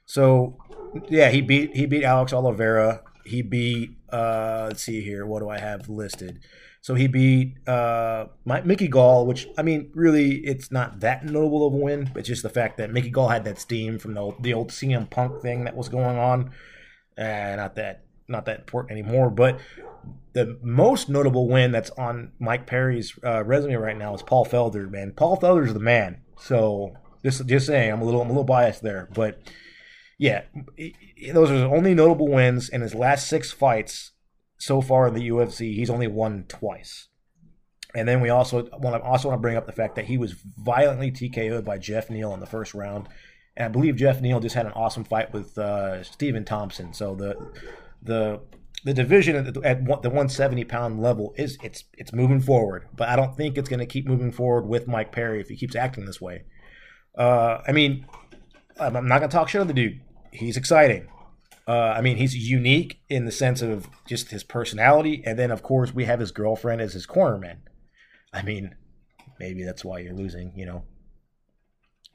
So 0.05 0.57
yeah, 1.09 1.29
he 1.29 1.41
beat 1.41 1.75
he 1.75 1.85
beat 1.85 2.03
Alex 2.03 2.31
Oliveira. 2.31 3.01
He 3.25 3.41
beat 3.41 3.91
uh, 4.11 4.65
let's 4.67 4.83
see 4.83 5.01
here, 5.01 5.25
what 5.25 5.39
do 5.39 5.49
I 5.49 5.59
have 5.59 5.89
listed? 5.89 6.39
So 6.81 6.95
he 6.95 7.07
beat 7.07 7.57
uh, 7.67 8.27
Mickey 8.45 8.87
Gall, 8.87 9.25
which 9.25 9.47
I 9.57 9.63
mean, 9.63 9.91
really, 9.93 10.35
it's 10.37 10.71
not 10.71 11.01
that 11.01 11.25
notable 11.25 11.67
of 11.67 11.73
a 11.73 11.77
win. 11.77 12.09
but 12.13 12.23
just 12.23 12.43
the 12.43 12.49
fact 12.49 12.77
that 12.77 12.91
Mickey 12.91 13.09
Gall 13.09 13.27
had 13.27 13.43
that 13.45 13.59
steam 13.59 13.99
from 13.99 14.13
the 14.13 14.21
old, 14.21 14.41
the 14.41 14.53
old 14.53 14.69
CM 14.69 15.09
Punk 15.09 15.41
thing 15.41 15.65
that 15.65 15.75
was 15.75 15.89
going 15.89 16.17
on. 16.17 16.51
Uh, 17.17 17.55
not 17.57 17.75
that 17.75 18.05
not 18.29 18.45
that 18.45 18.59
important 18.59 18.91
anymore. 18.91 19.29
But 19.29 19.59
the 20.33 20.57
most 20.61 21.09
notable 21.09 21.49
win 21.49 21.71
that's 21.71 21.89
on 21.91 22.31
Mike 22.39 22.65
Perry's 22.65 23.17
uh, 23.25 23.43
resume 23.43 23.75
right 23.75 23.97
now 23.97 24.13
is 24.13 24.21
Paul 24.21 24.45
Felder. 24.45 24.89
Man, 24.89 25.11
Paul 25.11 25.37
Felder's 25.37 25.73
the 25.73 25.79
man. 25.79 26.21
So 26.39 26.93
just 27.23 27.45
just 27.45 27.65
saying, 27.65 27.91
I'm 27.91 28.01
a 28.01 28.05
little 28.05 28.21
I'm 28.21 28.29
a 28.29 28.31
little 28.31 28.43
biased 28.45 28.83
there, 28.83 29.09
but 29.13 29.41
yeah, 30.17 30.43
those 31.33 31.49
are 31.49 31.59
the 31.59 31.69
only 31.69 31.93
notable 31.93 32.27
wins 32.27 32.69
in 32.69 32.81
his 32.81 32.93
last 32.93 33.27
six 33.27 33.51
fights 33.51 34.11
so 34.59 34.81
far 34.81 35.07
in 35.07 35.15
the 35.15 35.29
UFC. 35.29 35.73
He's 35.73 35.89
only 35.89 36.07
won 36.07 36.45
twice. 36.47 37.07
And 37.95 38.07
then 38.07 38.21
we 38.21 38.29
also 38.29 38.67
want 38.77 39.01
to 39.01 39.01
also 39.01 39.29
want 39.29 39.39
to 39.39 39.41
bring 39.41 39.57
up 39.57 39.65
the 39.65 39.71
fact 39.71 39.95
that 39.95 40.05
he 40.05 40.17
was 40.19 40.35
violently 40.57 41.11
TKO'd 41.11 41.65
by 41.65 41.79
Geoff 41.79 42.11
Neal 42.11 42.33
in 42.35 42.39
the 42.39 42.45
first 42.45 42.75
round, 42.75 43.07
and 43.57 43.65
I 43.65 43.69
believe 43.69 43.95
Geoff 43.95 44.21
Neal 44.21 44.39
just 44.39 44.53
had 44.53 44.67
an 44.67 44.73
awesome 44.73 45.03
fight 45.03 45.33
with 45.33 45.57
uh, 45.57 46.03
Stephen 46.03 46.45
Thompson. 46.45 46.93
So 46.93 47.15
the 47.15 47.35
the 48.03 48.41
the 48.85 48.93
division 48.93 49.35
at 49.35 49.53
the, 49.53 49.61
at 49.61 49.85
the 49.85 50.09
170 50.09 50.63
pound 50.65 51.01
level 51.01 51.33
is 51.35 51.57
it's 51.63 51.85
it's 51.93 52.13
moving 52.13 52.41
forward, 52.41 52.87
but 52.95 53.09
I 53.09 53.15
don't 53.15 53.35
think 53.35 53.57
it's 53.57 53.69
going 53.69 53.79
to 53.79 53.87
keep 53.87 54.05
moving 54.05 54.31
forward 54.31 54.67
with 54.67 54.87
Mike 54.87 55.11
Perry 55.11 55.41
if 55.41 55.49
he 55.49 55.55
keeps 55.55 55.75
acting 55.75 56.05
this 56.05 56.21
way. 56.21 56.43
Uh, 57.17 57.61
I 57.67 57.71
mean, 57.71 58.05
I'm 58.79 59.07
not 59.07 59.17
going 59.17 59.29
to 59.31 59.35
talk 59.35 59.49
shit 59.49 59.61
on 59.61 59.67
the 59.67 59.73
dude. 59.73 59.99
He's 60.31 60.57
exciting. 60.57 61.07
Uh, 61.69 61.93
I 61.95 62.01
mean, 62.01 62.17
he's 62.17 62.35
unique 62.35 62.99
in 63.09 63.25
the 63.25 63.31
sense 63.31 63.61
of 63.61 63.87
just 64.07 64.31
his 64.31 64.43
personality, 64.43 65.21
and 65.23 65.37
then 65.37 65.51
of 65.51 65.61
course 65.61 65.93
we 65.93 66.05
have 66.05 66.19
his 66.19 66.31
girlfriend 66.31 66.81
as 66.81 66.93
his 66.93 67.05
cornerman. 67.05 67.57
I 68.33 68.41
mean, 68.41 68.75
maybe 69.39 69.63
that's 69.63 69.85
why 69.85 69.99
you're 69.99 70.15
losing, 70.15 70.51
you 70.55 70.65
know, 70.65 70.83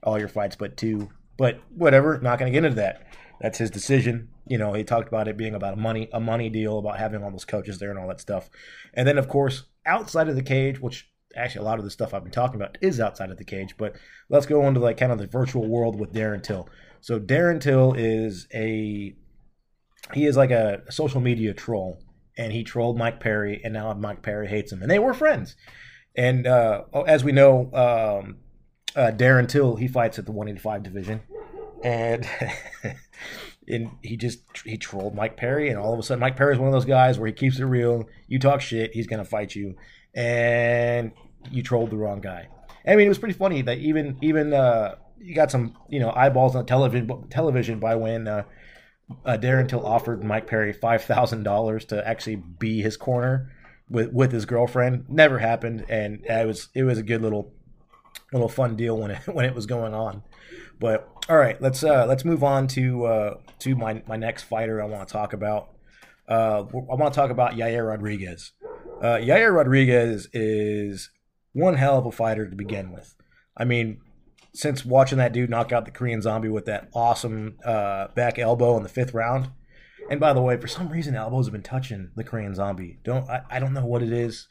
all 0.03 0.19
your 0.19 0.27
fights 0.27 0.57
but 0.57 0.77
two. 0.77 1.09
But 1.37 1.61
whatever, 1.73 2.19
not 2.19 2.41
going 2.41 2.53
to 2.53 2.57
get 2.57 2.65
into 2.65 2.81
that. 2.81 3.07
That's 3.41 3.59
his 3.59 3.71
decision. 3.71 4.31
You 4.45 4.59
know, 4.59 4.73
he 4.73 4.83
talked 4.83 5.07
about 5.07 5.29
it 5.29 5.37
being 5.37 5.55
about 5.55 5.79
money 5.79 6.09
a 6.13 6.19
money 6.19 6.51
deal, 6.51 6.81
about 6.81 6.99
having 6.99 7.23
all 7.23 7.31
those 7.31 7.45
coaches 7.45 7.79
there 7.79 7.91
and 7.91 7.99
all 7.99 8.09
that 8.09 8.21
stuff. 8.21 8.51
And 8.93 9.07
then 9.07 9.19
of 9.19 9.29
course, 9.29 9.67
outside 9.87 10.29
of 10.29 10.35
the 10.35 10.43
cage, 10.43 10.81
which 10.81 11.09
actually 11.37 11.63
a 11.63 11.69
lot 11.69 11.79
of 11.79 11.85
the 11.85 11.93
stuff 11.93 12.13
I've 12.13 12.25
been 12.25 12.33
talking 12.33 12.57
about 12.57 12.77
is 12.81 12.99
outside 12.99 13.31
of 13.31 13.39
the 13.39 13.45
cage, 13.45 13.77
but 13.77 13.95
let's 14.29 14.47
go 14.47 14.67
into 14.67 14.81
like 14.81 14.97
kind 14.97 15.13
of 15.13 15.19
the 15.19 15.29
virtual 15.29 15.69
world 15.69 15.97
with 15.97 16.13
Darren 16.13 16.43
Till. 16.43 16.69
So 17.01 17.21
Darren 17.21 17.61
Till 17.61 17.93
is 17.93 18.49
a 18.53 19.15
he 20.13 20.27
is 20.27 20.37
like 20.37 20.51
a, 20.51 20.83
social 20.91 21.21
media 21.21 21.55
troll, 21.55 22.01
and 22.37 22.53
he 22.53 22.65
trolled 22.65 22.99
Mike 22.99 23.21
Perry, 23.21 23.61
and 23.65 23.73
now 23.73 23.93
Mike 23.95 24.23
Perry 24.23 24.49
hates 24.49 24.73
him, 24.73 24.83
and 24.83 24.91
they 24.91 24.99
were 24.99 25.15
friends. 25.15 25.57
And 26.17 26.47
uh, 26.47 26.83
as 27.07 27.25
we 27.25 27.33
know, 27.33 27.71
um, 27.73 28.37
uh, 28.95 29.11
Darren 29.11 29.49
Till 29.49 29.77
he 29.77 29.89
fights 29.89 30.19
at 30.19 30.27
the 30.27 30.33
185 30.33 30.83
division, 30.83 31.23
and 31.83 32.29
and 33.69 33.91
he 34.03 34.17
just 34.17 34.43
he 34.65 34.77
trolled 34.77 35.15
Mike 35.15 35.37
Perry, 35.37 35.71
and 35.71 35.79
all 35.79 35.93
of 35.93 35.99
a 35.99 36.03
sudden 36.03 36.21
Mike 36.21 36.37
Perry 36.37 36.53
is 36.53 36.59
one 36.59 36.69
of 36.69 36.75
those 36.75 36.85
guys 36.85 37.19
where 37.19 37.27
he 37.27 37.33
keeps 37.33 37.59
it 37.59 37.65
real. 37.65 38.09
You 38.29 38.39
talk 38.39 38.61
shit, 38.61 38.93
he's 38.95 39.07
gonna 39.07 39.25
fight 39.25 39.55
you, 39.55 39.75
and 40.15 41.13
you 41.51 41.63
trolled 41.63 41.91
the 41.91 41.97
wrong 41.97 42.21
guy. 42.21 42.49
I 42.87 42.97
mean, 42.97 43.07
it 43.07 43.09
was 43.09 43.19
pretty 43.19 43.35
funny 43.35 43.63
that 43.63 43.79
even 43.79 44.19
even 44.23 44.53
uh, 44.53 44.97
you 45.19 45.35
got 45.35 45.51
some 45.51 45.77
you 45.89 45.99
know 45.99 46.13
eyeballs 46.15 46.55
on 46.55 46.67
television 46.67 47.29
television 47.31 47.81
by 47.81 47.97
when 47.97 48.29
uh, 48.29 48.45
uh, 49.25 49.37
Darren 49.37 49.69
Till 49.69 49.85
offered 49.85 50.25
Mike 50.25 50.47
Perry 50.47 50.73
five 50.73 51.05
thousand 51.05 51.43
dollars 51.43 51.85
to 51.87 52.07
actually 52.07 52.37
be 52.37 52.83
his 52.83 52.97
corner 52.97 53.51
with 53.89 54.13
with 54.13 54.33
his 54.33 54.47
girlfriend. 54.47 55.07
Never 55.09 55.39
happened, 55.39 55.85
and 55.89 56.25
it 56.25 56.47
was 56.47 56.69
it 56.75 56.85
was 56.85 56.99
a 56.99 57.03
good 57.03 57.23
little 57.23 57.53
little 58.33 58.49
fun 58.49 58.77
deal 58.77 58.99
when 58.99 59.13
it 59.13 59.19
when 59.27 59.45
it 59.45 59.55
was 59.55 59.67
going 59.67 59.95
on. 59.95 60.23
But 60.79 61.09
all 61.29 61.37
right, 61.37 61.61
let's 61.61 61.83
uh, 61.85 62.07
let's 62.07 62.25
move 62.25 62.43
on 62.43 62.67
to 62.69 63.05
uh, 63.05 63.35
to 63.61 63.77
my 63.77 64.03
my 64.07 64.17
next 64.17 64.45
fighter. 64.45 64.83
I 64.83 64.87
want 64.87 65.09
to 65.09 65.13
talk 65.13 65.33
about. 65.33 65.71
Uh, 66.27 66.65
I 66.73 66.95
want 66.95 67.13
to 67.13 67.21
talk 67.21 67.31
about 67.31 67.53
Yair 67.53 67.87
Rodriguez. 67.87 68.53
Uh, 69.03 69.17
Yair 69.17 69.55
Rodriguez 69.55 70.27
is 70.33 71.11
one 71.53 71.75
hell 71.75 71.99
of 71.99 72.07
a 72.07 72.13
fighter 72.13 72.49
to 72.49 72.57
begin 72.57 72.93
with. 72.93 73.15
I 73.57 73.65
mean, 73.65 74.01
since 74.55 74.85
watching 74.85 75.19
that 75.19 75.33
dude 75.33 75.51
knock 75.51 75.73
out 75.73 75.85
the 75.85 75.91
Korean 75.91 76.23
Zombie 76.23 76.49
with 76.49 76.67
that 76.67 76.89
awesome 76.95 77.59
uh, 77.65 78.09
back 78.15 78.39
elbow 78.39 78.77
in 78.77 78.85
the 78.85 78.89
fifth 78.89 79.13
round. 79.13 79.51
And 80.09 80.21
by 80.21 80.33
the 80.33 80.41
way, 80.41 80.57
for 80.57 80.69
some 80.69 80.89
reason, 80.89 81.17
elbows 81.17 81.47
have 81.47 81.53
been 81.53 81.63
touching 81.63 82.11
the 82.15 82.25
Korean 82.25 82.55
Zombie. 82.55 82.99
Don't 83.05 83.29
I, 83.29 83.43
I 83.51 83.59
don't 83.59 83.75
know 83.75 83.85
what 83.85 84.03
it 84.03 84.13
is. 84.13 84.47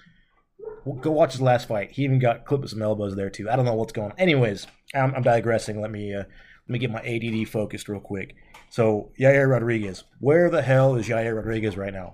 Go 0.99 1.11
watch 1.11 1.31
his 1.31 1.41
last 1.41 1.67
fight. 1.67 1.91
He 1.91 2.03
even 2.03 2.19
got 2.19 2.45
clipped 2.45 2.63
with 2.63 2.71
some 2.71 2.81
elbows 2.81 3.15
there 3.15 3.29
too. 3.29 3.49
I 3.49 3.55
don't 3.55 3.65
know 3.65 3.75
what's 3.75 3.93
going 3.93 4.11
on. 4.11 4.19
Anyways, 4.19 4.67
I'm, 4.93 5.15
I'm 5.15 5.23
digressing. 5.23 5.79
Let 5.79 5.91
me 5.91 6.13
uh, 6.13 6.23
let 6.23 6.69
me 6.69 6.79
get 6.79 6.91
my 6.91 7.01
ADD 7.01 7.47
focused 7.47 7.87
real 7.87 8.01
quick. 8.01 8.35
So 8.69 9.11
Yair 9.19 9.49
Rodriguez, 9.49 10.03
where 10.19 10.49
the 10.49 10.61
hell 10.61 10.95
is 10.95 11.07
Yair 11.07 11.35
Rodriguez 11.35 11.77
right 11.77 11.93
now? 11.93 12.13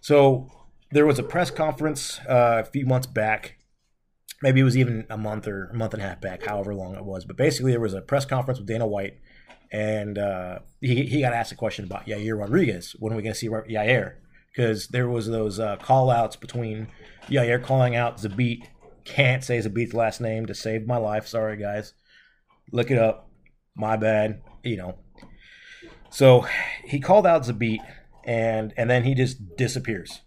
So 0.00 0.50
there 0.90 1.06
was 1.06 1.18
a 1.18 1.22
press 1.22 1.50
conference 1.50 2.18
uh, 2.28 2.62
a 2.62 2.64
few 2.64 2.86
months 2.86 3.06
back. 3.06 3.58
Maybe 4.44 4.60
it 4.60 4.64
was 4.64 4.76
even 4.76 5.06
a 5.08 5.16
month 5.16 5.48
or 5.48 5.70
a 5.72 5.74
month 5.74 5.94
and 5.94 6.02
a 6.02 6.06
half 6.06 6.20
back, 6.20 6.44
however 6.44 6.74
long 6.74 6.94
it 6.96 7.04
was. 7.06 7.24
But 7.24 7.38
basically, 7.38 7.70
there 7.70 7.80
was 7.80 7.94
a 7.94 8.02
press 8.02 8.26
conference 8.26 8.58
with 8.58 8.68
Dana 8.68 8.86
White, 8.86 9.18
and 9.72 10.18
uh, 10.18 10.58
he, 10.82 11.06
he 11.06 11.22
got 11.22 11.32
asked 11.32 11.50
a 11.50 11.54
question 11.54 11.86
about 11.86 12.04
Yair 12.04 12.38
Rodriguez. 12.38 12.94
When 12.98 13.14
are 13.14 13.16
we 13.16 13.22
going 13.22 13.32
to 13.32 13.38
see 13.38 13.48
Yair? 13.48 14.16
Because 14.54 14.88
there 14.88 15.08
was 15.08 15.28
those 15.28 15.58
uh, 15.58 15.76
call 15.76 16.10
outs 16.10 16.36
between 16.36 16.88
Yair 17.26 17.64
calling 17.64 17.96
out 17.96 18.18
Zabit. 18.18 18.66
Can't 19.06 19.42
say 19.42 19.56
Zabit's 19.60 19.94
last 19.94 20.20
name 20.20 20.44
to 20.44 20.54
save 20.54 20.86
my 20.86 20.98
life. 20.98 21.26
Sorry, 21.26 21.56
guys. 21.56 21.94
Look 22.70 22.90
it 22.90 22.98
up. 22.98 23.30
My 23.74 23.96
bad. 23.96 24.42
You 24.62 24.76
know. 24.76 24.98
So 26.10 26.46
he 26.84 27.00
called 27.00 27.26
out 27.26 27.44
Zabit, 27.44 27.80
and 28.24 28.74
and 28.76 28.90
then 28.90 29.04
he 29.04 29.14
just 29.14 29.56
disappears. 29.56 30.20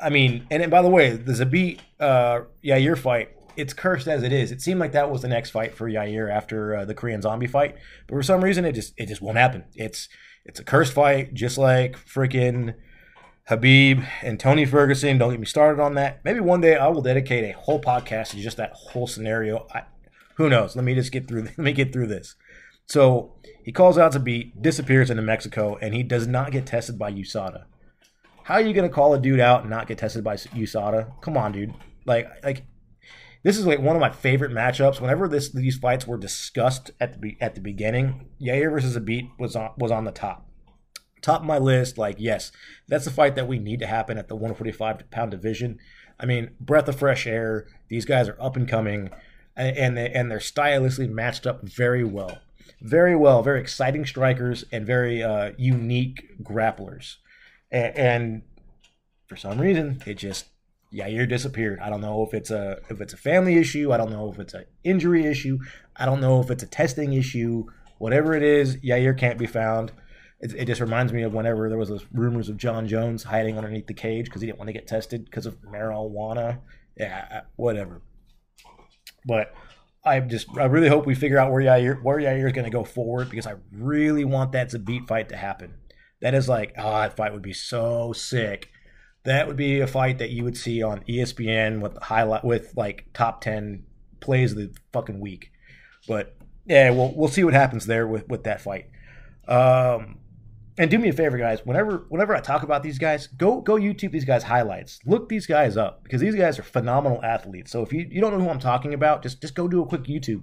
I 0.00 0.10
mean, 0.10 0.46
and, 0.50 0.70
by 0.70 0.82
the 0.82 0.88
way, 0.88 1.10
the 1.10 1.32
Zabit 1.32 1.80
uh, 1.98 2.42
Yair 2.64 2.96
fight, 2.96 3.30
it's 3.56 3.72
cursed 3.72 4.06
as 4.06 4.22
it 4.22 4.32
is. 4.32 4.52
It 4.52 4.60
seemed 4.60 4.78
like 4.78 4.92
that 4.92 5.10
was 5.10 5.22
the 5.22 5.28
next 5.28 5.50
fight 5.50 5.74
for 5.74 5.90
Yair 5.90 6.32
after 6.32 6.76
uh, 6.76 6.84
the 6.84 6.94
Korean 6.94 7.20
Zombie 7.20 7.48
fight, 7.48 7.76
but 8.06 8.14
for 8.14 8.22
some 8.22 8.42
reason, 8.42 8.64
it 8.64 8.72
just 8.72 8.94
it 8.96 9.06
just 9.06 9.20
won't 9.20 9.36
happen. 9.36 9.64
It's 9.74 10.08
it's 10.44 10.60
a 10.60 10.64
cursed 10.64 10.92
fight, 10.92 11.34
just 11.34 11.58
like 11.58 11.96
freaking 11.96 12.74
Khabib 13.48 14.06
and 14.22 14.38
Tony 14.38 14.64
Ferguson. 14.64 15.18
Don't 15.18 15.30
get 15.30 15.40
me 15.40 15.46
started 15.46 15.82
on 15.82 15.94
that. 15.94 16.20
Maybe 16.24 16.38
one 16.38 16.60
day 16.60 16.76
I 16.76 16.86
will 16.88 17.02
dedicate 17.02 17.44
a 17.44 17.58
whole 17.58 17.80
podcast 17.80 18.30
to 18.30 18.36
just 18.36 18.58
that 18.58 18.72
whole 18.72 19.06
scenario. 19.06 19.66
I, 19.74 19.82
who 20.36 20.48
knows? 20.48 20.76
Let 20.76 20.84
me 20.84 20.94
just 20.94 21.10
get 21.10 21.26
through. 21.26 21.42
Let 21.44 21.58
me 21.58 21.72
get 21.72 21.92
through 21.92 22.06
this. 22.06 22.36
So 22.86 23.34
he 23.64 23.72
calls 23.72 23.98
out 23.98 24.12
to 24.12 24.20
Zabit, 24.20 24.62
disappears 24.62 25.10
into 25.10 25.22
Mexico, 25.22 25.76
and 25.76 25.94
he 25.94 26.02
does 26.02 26.26
not 26.26 26.52
get 26.52 26.66
tested 26.66 26.98
by 26.98 27.12
USADA. 27.12 27.64
How 28.48 28.54
are 28.54 28.62
you 28.62 28.72
gonna 28.72 28.88
call 28.88 29.12
a 29.12 29.20
dude 29.20 29.40
out 29.40 29.60
and 29.60 29.68
not 29.68 29.88
get 29.88 29.98
tested 29.98 30.24
by 30.24 30.36
USADA? 30.36 31.20
Come 31.20 31.36
on, 31.36 31.52
dude. 31.52 31.74
Like, 32.06 32.26
like 32.42 32.64
this 33.42 33.58
is 33.58 33.66
like 33.66 33.78
one 33.78 33.94
of 33.94 34.00
my 34.00 34.08
favorite 34.08 34.52
matchups. 34.52 35.02
Whenever 35.02 35.28
this 35.28 35.50
these 35.50 35.76
fights 35.76 36.06
were 36.06 36.16
discussed 36.16 36.90
at 36.98 37.20
the 37.20 37.36
at 37.42 37.54
the 37.54 37.60
beginning, 37.60 38.30
Yair 38.40 38.70
versus 38.70 38.96
Zabit 38.96 39.28
was 39.38 39.54
on 39.54 39.72
was 39.76 39.90
on 39.90 40.04
the 40.04 40.12
top, 40.12 40.48
top 41.20 41.42
of 41.42 41.46
my 41.46 41.58
list. 41.58 41.98
Like, 41.98 42.16
yes, 42.18 42.50
that's 42.88 43.04
the 43.04 43.10
fight 43.10 43.34
that 43.34 43.46
we 43.46 43.58
need 43.58 43.80
to 43.80 43.86
happen 43.86 44.16
at 44.16 44.28
the 44.28 44.34
145 44.34 45.10
pound 45.10 45.30
division. 45.30 45.78
I 46.18 46.24
mean, 46.24 46.52
breath 46.58 46.88
of 46.88 46.98
fresh 46.98 47.26
air. 47.26 47.66
These 47.90 48.06
guys 48.06 48.30
are 48.30 48.40
up 48.40 48.56
and 48.56 48.66
coming, 48.66 49.10
and 49.56 49.98
they, 49.98 50.10
and 50.10 50.30
they're 50.30 50.38
stylistically 50.38 51.10
matched 51.10 51.46
up 51.46 51.68
very 51.68 52.02
well, 52.02 52.38
very 52.80 53.14
well. 53.14 53.42
Very 53.42 53.60
exciting 53.60 54.06
strikers 54.06 54.64
and 54.72 54.86
very 54.86 55.22
uh, 55.22 55.50
unique 55.58 56.42
grapplers 56.42 57.16
and, 57.70 57.96
and 57.96 58.42
for 59.26 59.36
some 59.36 59.60
reason 59.60 60.02
it 60.06 60.14
just 60.14 60.46
Yair 60.92 61.28
disappeared. 61.28 61.80
I 61.80 61.90
don't 61.90 62.00
know 62.00 62.24
if 62.26 62.32
it's 62.32 62.50
a 62.50 62.78
if 62.88 63.00
it's 63.00 63.12
a 63.12 63.18
family 63.18 63.56
issue. 63.56 63.92
I 63.92 63.96
don't 63.96 64.10
know 64.10 64.32
if 64.32 64.38
it's 64.38 64.54
an 64.54 64.64
injury 64.84 65.26
issue. 65.26 65.58
I 65.96 66.06
don't 66.06 66.20
know 66.20 66.40
if 66.40 66.50
it's 66.50 66.62
a 66.62 66.66
testing 66.66 67.12
issue. 67.12 67.66
Whatever 67.98 68.34
it 68.34 68.42
is, 68.42 68.76
Yair 68.76 69.16
can't 69.18 69.38
be 69.38 69.46
found. 69.46 69.92
It, 70.40 70.54
it 70.54 70.64
just 70.66 70.80
reminds 70.80 71.12
me 71.12 71.22
of 71.24 71.34
whenever 71.34 71.68
there 71.68 71.78
was 71.78 71.88
those 71.88 72.06
rumors 72.12 72.48
of 72.48 72.56
Jon 72.56 72.86
Jones 72.86 73.24
hiding 73.24 73.58
underneath 73.58 73.86
the 73.86 73.94
cage 73.94 74.26
because 74.26 74.40
he 74.40 74.46
didn't 74.46 74.58
want 74.58 74.68
to 74.68 74.72
get 74.72 74.86
tested 74.86 75.24
because 75.24 75.46
of 75.46 75.60
marijuana. 75.62 76.60
Yeah, 76.96 77.42
whatever. 77.56 78.00
But 79.26 79.52
I 80.04 80.20
just 80.20 80.46
I 80.56 80.64
really 80.66 80.88
hope 80.88 81.06
we 81.06 81.14
figure 81.14 81.38
out 81.38 81.52
where 81.52 81.62
Yair 81.62 82.02
where 82.02 82.18
Yair 82.18 82.46
is 82.46 82.52
going 82.52 82.64
to 82.64 82.70
go 82.70 82.84
forward 82.84 83.28
because 83.28 83.46
I 83.46 83.56
really 83.72 84.24
want 84.24 84.52
that 84.52 84.70
to 84.70 84.78
Zabit 84.78 85.06
fight 85.06 85.28
to 85.28 85.36
happen. 85.36 85.74
That 86.20 86.34
is 86.34 86.48
like, 86.48 86.74
oh, 86.76 86.90
that 86.90 87.16
fight 87.16 87.32
would 87.32 87.42
be 87.42 87.52
so 87.52 88.12
sick. 88.12 88.70
That 89.24 89.46
would 89.46 89.56
be 89.56 89.80
a 89.80 89.86
fight 89.86 90.18
that 90.18 90.30
you 90.30 90.44
would 90.44 90.56
see 90.56 90.82
on 90.82 91.00
ESPN 91.08 91.80
with 91.80 91.96
highlight 92.02 92.44
with 92.44 92.72
like 92.76 93.06
top 93.12 93.40
ten 93.40 93.84
plays 94.20 94.52
of 94.52 94.58
the 94.58 94.74
fucking 94.92 95.20
week. 95.20 95.50
But 96.06 96.36
yeah, 96.66 96.90
we'll 96.90 97.12
we'll 97.14 97.28
see 97.28 97.44
what 97.44 97.54
happens 97.54 97.86
there 97.86 98.06
with 98.06 98.28
with 98.28 98.44
that 98.44 98.60
fight. 98.60 98.86
Um, 99.46 100.18
and 100.78 100.90
do 100.90 100.98
me 100.98 101.08
a 101.08 101.12
favor, 101.12 101.36
guys. 101.36 101.60
Whenever 101.64 102.06
whenever 102.08 102.34
I 102.34 102.40
talk 102.40 102.62
about 102.62 102.82
these 102.82 102.98
guys, 102.98 103.26
go 103.26 103.60
go 103.60 103.74
YouTube 103.74 104.12
these 104.12 104.24
guys 104.24 104.44
highlights. 104.44 105.00
Look 105.04 105.28
these 105.28 105.46
guys 105.46 105.76
up 105.76 106.04
because 106.04 106.20
these 106.20 106.36
guys 106.36 106.58
are 106.58 106.62
phenomenal 106.62 107.22
athletes. 107.24 107.72
So 107.72 107.82
if 107.82 107.92
you, 107.92 108.06
you 108.08 108.20
don't 108.20 108.32
know 108.32 108.44
who 108.44 108.50
I'm 108.50 108.60
talking 108.60 108.94
about, 108.94 109.22
just 109.22 109.40
just 109.40 109.54
go 109.54 109.66
do 109.66 109.82
a 109.82 109.86
quick 109.86 110.04
YouTube. 110.04 110.42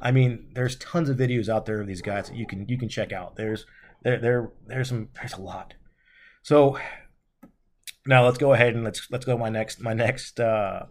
I 0.00 0.10
mean, 0.10 0.48
there's 0.54 0.76
tons 0.76 1.08
of 1.08 1.16
videos 1.16 1.48
out 1.48 1.66
there 1.66 1.80
of 1.80 1.86
these 1.86 2.02
guys 2.02 2.28
that 2.28 2.36
you 2.36 2.46
can 2.46 2.68
you 2.68 2.76
can 2.76 2.88
check 2.88 3.12
out. 3.12 3.36
There's 3.36 3.64
there 4.06 4.18
there 4.20 4.52
there's 4.66 4.88
some 4.88 5.08
there's 5.14 5.34
a 5.34 5.40
lot. 5.40 5.74
So 6.42 6.78
now 8.06 8.24
let's 8.24 8.38
go 8.38 8.52
ahead 8.52 8.74
and 8.74 8.84
let's 8.84 9.08
let's 9.10 9.24
go 9.24 9.32
to 9.32 9.38
my 9.38 9.48
next 9.48 9.80
my 9.80 9.94
next 9.94 10.38
uh, 10.38 10.84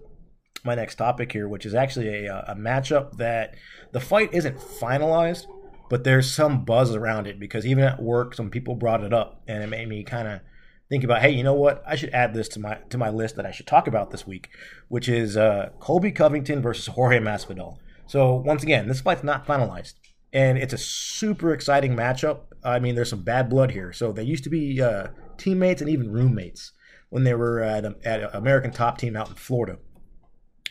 my 0.66 0.76
next 0.76 0.96
topic 0.96 1.32
here, 1.32 1.48
which 1.48 1.66
is 1.66 1.74
actually 1.74 2.26
a, 2.26 2.44
a 2.50 2.56
matchup 2.56 3.18
that 3.18 3.56
the 3.94 4.02
fight 4.02 4.34
isn't 4.34 4.58
finalized, 4.58 5.46
but 5.90 6.04
there's 6.04 6.30
some 6.30 6.66
buzz 6.66 6.94
around 6.94 7.26
it 7.26 7.40
because 7.40 7.66
even 7.66 7.86
at 7.86 8.04
work, 8.04 8.34
some 8.34 8.50
people 8.50 8.76
brought 8.76 9.04
it 9.04 9.14
up, 9.14 9.42
and 9.48 9.64
it 9.64 9.68
made 9.68 9.88
me 9.88 10.04
kind 10.04 10.28
of 10.28 10.42
think 10.90 11.06
about, 11.06 11.22
hey, 11.22 11.30
you 11.30 11.44
know 11.44 11.54
what? 11.54 11.84
I 11.88 11.96
should 11.96 12.14
add 12.14 12.34
this 12.34 12.50
to 12.50 12.60
my 12.60 12.80
to 12.90 12.98
my 12.98 13.10
list 13.10 13.38
that 13.38 13.46
I 13.46 13.52
should 13.52 13.68
talk 13.68 13.88
about 13.88 14.12
this 14.12 14.28
week, 14.28 14.50
which 14.90 15.08
is 15.08 15.38
uh, 15.38 15.70
Colby 15.80 16.12
Covington 16.12 16.62
versus 16.62 16.88
Jorge 16.88 17.20
Masvidal. 17.20 17.78
So 18.08 18.36
once 18.36 18.62
again, 18.62 18.90
this 18.90 19.00
fight's 19.00 19.24
not 19.24 19.48
finalized, 19.48 19.94
and 20.34 20.58
it's 20.58 20.74
a 20.74 20.78
super 20.78 21.54
exciting 21.54 21.96
matchup. 21.96 22.40
I 22.66 22.80
mean, 22.80 22.96
there's 22.96 23.10
some 23.10 23.24
bad 23.24 23.50
blood 23.50 23.72
here. 23.72 23.94
So 23.94 24.12
they 24.12 24.24
used 24.24 24.44
to 24.46 24.50
be 24.50 24.82
uh, 24.82 25.08
teammates 25.38 25.82
and 25.82 25.90
even 25.90 26.12
roommates 26.12 26.72
when 27.10 27.24
they 27.24 27.34
were 27.34 27.62
at, 27.62 27.86
a, 27.86 27.96
at 28.04 28.22
an 28.22 28.30
American 28.34 28.72
top 28.72 28.98
team 28.98 29.16
out 29.16 29.30
in 29.30 29.36
Florida. 29.36 29.78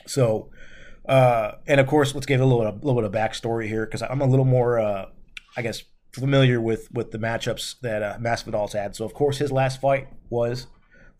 So, 0.06 0.50
uh, 1.08 1.52
and 1.66 1.80
of 1.80 1.86
course, 1.86 2.14
let's 2.14 2.26
give 2.26 2.40
a 2.40 2.44
little, 2.44 2.66
a 2.66 2.72
little 2.72 2.96
bit 2.96 3.04
of 3.04 3.12
backstory 3.12 3.68
here 3.68 3.86
because 3.86 4.02
I'm 4.02 4.20
a 4.20 4.26
little 4.26 4.44
more, 4.44 4.78
uh, 4.78 5.06
I 5.56 5.62
guess, 5.62 5.82
familiar 6.12 6.60
with 6.60 6.90
with 6.92 7.10
the 7.10 7.18
matchups 7.18 7.80
that 7.80 8.02
uh, 8.02 8.16
Masvidal's 8.18 8.72
had. 8.72 8.94
So, 8.94 9.04
of 9.04 9.14
course, 9.14 9.38
his 9.38 9.50
last 9.50 9.80
fight 9.80 10.08
was 10.30 10.66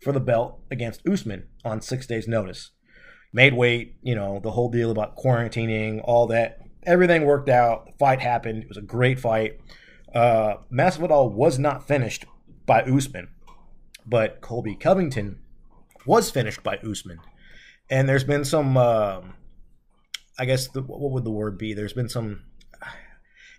for 0.01 0.11
the 0.11 0.19
belt 0.19 0.59
against 0.71 1.07
Usman 1.07 1.47
on 1.63 1.81
six 1.81 2.07
days' 2.07 2.27
notice. 2.27 2.71
Made 3.33 3.53
weight, 3.53 3.95
you 4.01 4.15
know, 4.15 4.39
the 4.41 4.51
whole 4.51 4.69
deal 4.69 4.91
about 4.91 5.17
quarantining, 5.17 6.01
all 6.03 6.27
that. 6.27 6.59
Everything 6.85 7.25
worked 7.25 7.49
out. 7.49 7.89
Fight 7.97 8.21
happened. 8.21 8.63
It 8.63 8.69
was 8.69 8.77
a 8.77 8.81
great 8.81 9.19
fight. 9.19 9.59
Uh, 10.15 10.57
Masvidal 10.71 11.31
was 11.31 11.59
not 11.59 11.85
finished 11.85 12.25
by 12.65 12.81
Usman, 12.83 13.27
but 14.05 14.39
Colby 14.39 14.75
Covington 14.75 15.39
was 16.05 16.31
finished 16.31 16.63
by 16.63 16.77
Usman. 16.77 17.19
And 17.89 18.07
there's 18.07 18.23
been 18.23 18.45
some, 18.45 18.77
uh, 18.77 19.21
I 20.39 20.45
guess, 20.45 20.69
the, 20.69 20.81
what 20.81 21.11
would 21.11 21.25
the 21.25 21.31
word 21.31 21.57
be? 21.57 21.73
There's 21.73 21.93
been 21.93 22.09
some, 22.09 22.43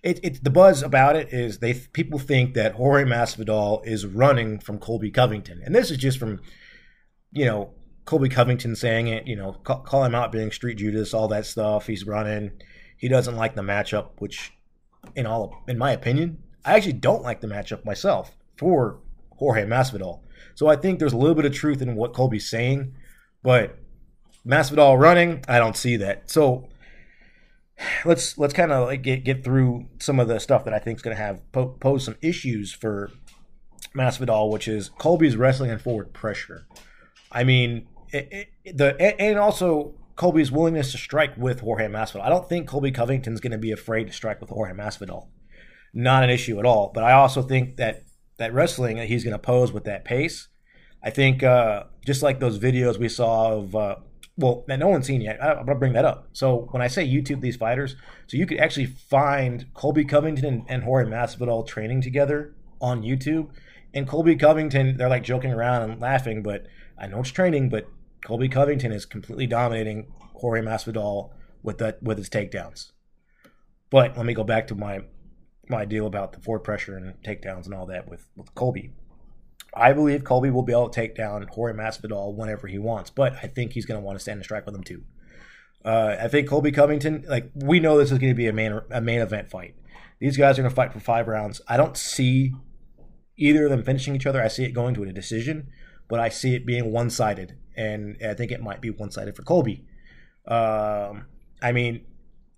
it, 0.02 0.20
it 0.22 0.44
the 0.44 0.50
buzz 0.50 0.82
about 0.82 1.16
it 1.16 1.32
is 1.32 1.58
they 1.58 1.74
people 1.74 2.18
think 2.18 2.54
that 2.54 2.74
Jorge 2.74 3.04
Masvidal 3.04 3.84
is 3.86 4.06
running 4.06 4.60
from 4.60 4.78
Colby 4.78 5.10
Covington, 5.10 5.60
and 5.64 5.74
this 5.74 5.90
is 5.90 5.98
just 5.98 6.18
from 6.18 6.40
you 7.32 7.44
know 7.44 7.70
Colby 8.04 8.28
Covington 8.28 8.76
saying 8.76 9.08
it. 9.08 9.26
You 9.26 9.34
know, 9.34 9.52
call, 9.64 9.80
call 9.80 10.04
him 10.04 10.14
out 10.14 10.30
being 10.30 10.52
Street 10.52 10.76
Judas, 10.76 11.12
all 11.12 11.28
that 11.28 11.44
stuff. 11.44 11.86
He's 11.88 12.06
running. 12.06 12.52
He 12.96 13.08
doesn't 13.08 13.36
like 13.36 13.56
the 13.56 13.62
matchup, 13.62 14.10
which, 14.18 14.52
in 15.16 15.26
all 15.26 15.64
in 15.66 15.76
my 15.76 15.90
opinion, 15.90 16.42
I 16.66 16.74
actually 16.74 16.94
don't 16.94 17.22
like 17.22 17.40
the 17.40 17.46
matchup 17.46 17.84
myself 17.84 18.32
for 18.56 18.98
Jorge 19.36 19.64
Masvidal. 19.64 20.20
So 20.54 20.66
I 20.66 20.76
think 20.76 20.98
there's 20.98 21.12
a 21.12 21.16
little 21.16 21.34
bit 21.34 21.44
of 21.44 21.52
truth 21.52 21.80
in 21.80 21.94
what 21.94 22.12
Colby's 22.12 22.48
saying, 22.48 22.94
but 23.42 23.78
Masvidal 24.46 24.98
running, 24.98 25.44
I 25.48 25.58
don't 25.58 25.76
see 25.76 25.96
that. 25.98 26.30
So 26.30 26.68
let's 28.04 28.38
let's 28.38 28.54
kind 28.54 28.72
of 28.72 28.86
like 28.86 29.02
get 29.02 29.24
get 29.24 29.44
through 29.44 29.86
some 29.98 30.18
of 30.18 30.28
the 30.28 30.40
stuff 30.40 30.64
that 30.64 30.74
I 30.74 30.78
think 30.78 30.98
is 30.98 31.02
going 31.02 31.16
to 31.16 31.22
have 31.22 31.40
po- 31.52 31.76
pose 31.80 32.04
some 32.04 32.16
issues 32.22 32.72
for 32.72 33.10
Masvidal, 33.94 34.50
which 34.50 34.66
is 34.66 34.90
Colby's 34.98 35.36
wrestling 35.36 35.70
and 35.70 35.80
forward 35.80 36.12
pressure. 36.12 36.66
I 37.30 37.44
mean, 37.44 37.86
it, 38.12 38.48
it, 38.64 38.76
the 38.76 39.00
and 39.20 39.38
also 39.38 39.94
Colby's 40.16 40.50
willingness 40.50 40.92
to 40.92 40.98
strike 40.98 41.36
with 41.36 41.60
Jorge 41.60 41.86
Masvidal. 41.86 42.22
I 42.22 42.28
don't 42.28 42.48
think 42.48 42.66
Colby 42.66 42.90
Covington's 42.90 43.40
going 43.40 43.52
to 43.52 43.58
be 43.58 43.72
afraid 43.72 44.06
to 44.06 44.12
strike 44.12 44.40
with 44.40 44.50
Jorge 44.50 44.72
Masvidal. 44.72 45.26
Not 45.96 46.24
an 46.24 46.30
issue 46.30 46.58
at 46.58 46.66
all. 46.66 46.90
But 46.92 47.04
I 47.04 47.12
also 47.12 47.40
think 47.40 47.76
that 47.78 48.04
that 48.36 48.52
wrestling 48.52 48.98
that 48.98 49.08
he's 49.08 49.24
going 49.24 49.32
to 49.32 49.38
pose 49.38 49.72
with 49.72 49.84
that 49.84 50.04
pace. 50.04 50.48
I 51.02 51.08
think 51.08 51.42
uh, 51.42 51.84
just 52.04 52.22
like 52.22 52.38
those 52.38 52.58
videos 52.58 52.98
we 52.98 53.08
saw 53.08 53.52
of 53.52 53.74
uh, 53.74 53.96
well, 54.36 54.64
that 54.68 54.78
no 54.78 54.88
one's 54.88 55.06
seen 55.06 55.22
yet. 55.22 55.42
I, 55.42 55.52
am 55.52 55.64
gonna 55.64 55.78
bring 55.78 55.94
that 55.94 56.04
up. 56.04 56.28
So 56.34 56.68
when 56.70 56.82
I 56.82 56.88
say 56.88 57.08
YouTube 57.08 57.40
these 57.40 57.56
fighters, 57.56 57.96
so 58.26 58.36
you 58.36 58.44
could 58.44 58.58
actually 58.58 58.86
find 58.86 59.72
Colby 59.72 60.04
Covington 60.04 60.44
and, 60.44 60.64
and 60.68 60.84
Jorge 60.84 61.10
Masvidal 61.10 61.66
training 61.66 62.02
together 62.02 62.54
on 62.78 63.02
YouTube. 63.02 63.48
And 63.94 64.06
Colby 64.06 64.36
Covington, 64.36 64.98
they're 64.98 65.08
like 65.08 65.22
joking 65.22 65.52
around 65.52 65.90
and 65.90 65.98
laughing, 65.98 66.42
but 66.42 66.66
I 66.98 67.06
know 67.06 67.20
it's 67.20 67.30
training, 67.30 67.70
but 67.70 67.88
Colby 68.22 68.50
Covington 68.50 68.92
is 68.92 69.06
completely 69.06 69.46
dominating 69.46 70.12
Jorge 70.34 70.60
Masvidal 70.60 71.30
with 71.62 71.78
that 71.78 72.02
with 72.02 72.18
his 72.18 72.28
takedowns. 72.28 72.92
But 73.88 74.14
let 74.18 74.26
me 74.26 74.34
go 74.34 74.44
back 74.44 74.66
to 74.66 74.74
my 74.74 75.00
my 75.68 75.84
deal 75.84 76.06
about 76.06 76.32
the 76.32 76.40
forward 76.40 76.60
pressure 76.64 76.96
and 76.96 77.14
takedowns 77.22 77.66
and 77.66 77.74
all 77.74 77.86
that 77.86 78.08
with, 78.08 78.26
with 78.36 78.54
Colby. 78.54 78.92
I 79.74 79.92
believe 79.92 80.24
Colby 80.24 80.50
will 80.50 80.62
be 80.62 80.72
able 80.72 80.88
to 80.88 80.94
take 80.94 81.14
down 81.14 81.46
Jorge 81.50 81.74
Masvidal 81.74 82.34
whenever 82.34 82.66
he 82.66 82.78
wants, 82.78 83.10
but 83.10 83.34
I 83.42 83.46
think 83.46 83.72
he's 83.72 83.84
going 83.84 84.00
to 84.00 84.04
want 84.04 84.16
to 84.16 84.22
stand 84.22 84.38
and 84.38 84.44
strike 84.44 84.64
with 84.64 84.74
him 84.74 84.84
too. 84.84 85.02
Uh, 85.84 86.16
I 86.18 86.28
think 86.28 86.48
Colby 86.48 86.72
Covington, 86.72 87.24
like 87.28 87.50
we 87.54 87.78
know 87.78 87.98
this 87.98 88.10
is 88.10 88.18
going 88.18 88.32
to 88.32 88.36
be 88.36 88.48
a 88.48 88.52
main 88.52 88.80
a 88.90 89.00
main 89.00 89.20
event 89.20 89.50
fight. 89.50 89.74
These 90.18 90.36
guys 90.36 90.58
are 90.58 90.62
going 90.62 90.70
to 90.70 90.74
fight 90.74 90.92
for 90.92 91.00
five 91.00 91.28
rounds. 91.28 91.60
I 91.68 91.76
don't 91.76 91.96
see 91.96 92.54
either 93.36 93.64
of 93.64 93.70
them 93.70 93.84
finishing 93.84 94.16
each 94.16 94.26
other. 94.26 94.42
I 94.42 94.48
see 94.48 94.64
it 94.64 94.72
going 94.72 94.94
to 94.94 95.04
a 95.04 95.12
decision, 95.12 95.68
but 96.08 96.18
I 96.18 96.30
see 96.30 96.54
it 96.54 96.66
being 96.66 96.90
one 96.90 97.10
sided, 97.10 97.58
and 97.76 98.16
I 98.26 98.34
think 98.34 98.50
it 98.50 98.62
might 98.62 98.80
be 98.80 98.90
one 98.90 99.10
sided 99.10 99.36
for 99.36 99.42
Colby. 99.42 99.84
Um, 100.48 101.26
I 101.62 101.72
mean, 101.72 102.06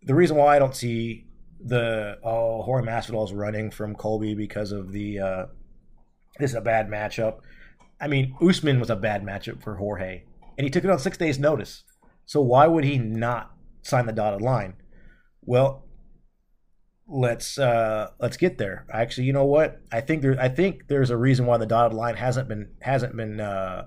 the 0.02 0.14
reason 0.14 0.36
why 0.36 0.56
I 0.56 0.58
don't 0.58 0.74
see 0.74 1.26
the 1.60 2.18
oh 2.22 2.62
Jorge 2.62 2.90
is 2.96 3.32
running 3.32 3.70
from 3.70 3.94
Colby 3.94 4.34
because 4.34 4.72
of 4.72 4.92
the 4.92 5.18
uh, 5.18 5.46
this 6.38 6.50
is 6.50 6.56
a 6.56 6.60
bad 6.60 6.88
matchup. 6.88 7.40
I 8.00 8.06
mean, 8.06 8.36
Usman 8.40 8.78
was 8.78 8.90
a 8.90 8.96
bad 8.96 9.24
matchup 9.24 9.62
for 9.62 9.76
Jorge, 9.76 10.22
and 10.56 10.64
he 10.64 10.70
took 10.70 10.84
it 10.84 10.90
on 10.90 10.98
six 10.98 11.18
days' 11.18 11.38
notice. 11.38 11.84
So 12.26 12.40
why 12.40 12.66
would 12.66 12.84
he 12.84 12.98
not 12.98 13.52
sign 13.82 14.06
the 14.06 14.12
dotted 14.12 14.42
line? 14.42 14.74
Well, 15.42 15.84
let's 17.08 17.58
uh, 17.58 18.10
let's 18.20 18.36
get 18.36 18.58
there. 18.58 18.86
Actually, 18.92 19.26
you 19.26 19.32
know 19.32 19.46
what? 19.46 19.80
I 19.90 20.00
think 20.00 20.22
there 20.22 20.40
I 20.40 20.48
think 20.48 20.88
there's 20.88 21.10
a 21.10 21.16
reason 21.16 21.46
why 21.46 21.56
the 21.56 21.66
dotted 21.66 21.96
line 21.96 22.16
hasn't 22.16 22.48
been 22.48 22.68
hasn't 22.80 23.16
been 23.16 23.40
uh, 23.40 23.86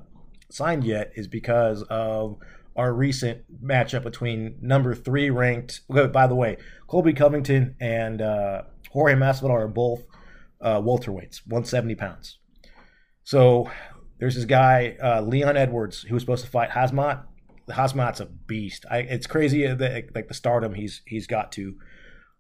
signed 0.50 0.84
yet 0.84 1.12
is 1.16 1.28
because 1.28 1.84
of 1.84 2.38
our 2.82 2.94
recent 2.94 3.44
matchup 3.64 4.02
between 4.02 4.58
number 4.60 4.96
three 4.96 5.30
ranked. 5.30 5.82
By 5.88 6.26
the 6.26 6.34
way, 6.34 6.58
Colby 6.88 7.14
Covington 7.14 7.76
and 7.80 8.24
uh, 8.24 8.64
Jorge 8.90 9.14
Masvidal 9.14 9.52
are 9.52 9.68
both 9.68 10.02
uh, 10.60 10.82
welterweights, 10.82 11.42
170 11.46 11.94
pounds. 11.94 12.40
So 13.24 13.70
there's 14.20 14.34
this 14.34 14.46
guy 14.46 14.98
uh, 15.02 15.22
Leon 15.22 15.58
Edwards 15.58 16.02
who 16.02 16.16
was 16.16 16.24
supposed 16.24 16.44
to 16.44 16.50
fight 16.50 16.72
Khamzat. 16.72 17.24
Khamzat's 17.70 18.20
a 18.20 18.26
beast. 18.26 18.86
I, 18.90 19.00
it's 19.00 19.28
crazy 19.28 19.68
that 19.68 20.16
like 20.16 20.28
the 20.28 20.34
stardom 20.34 20.74
he's 20.74 21.04
he's 21.06 21.28
got 21.28 21.52
to. 21.54 21.76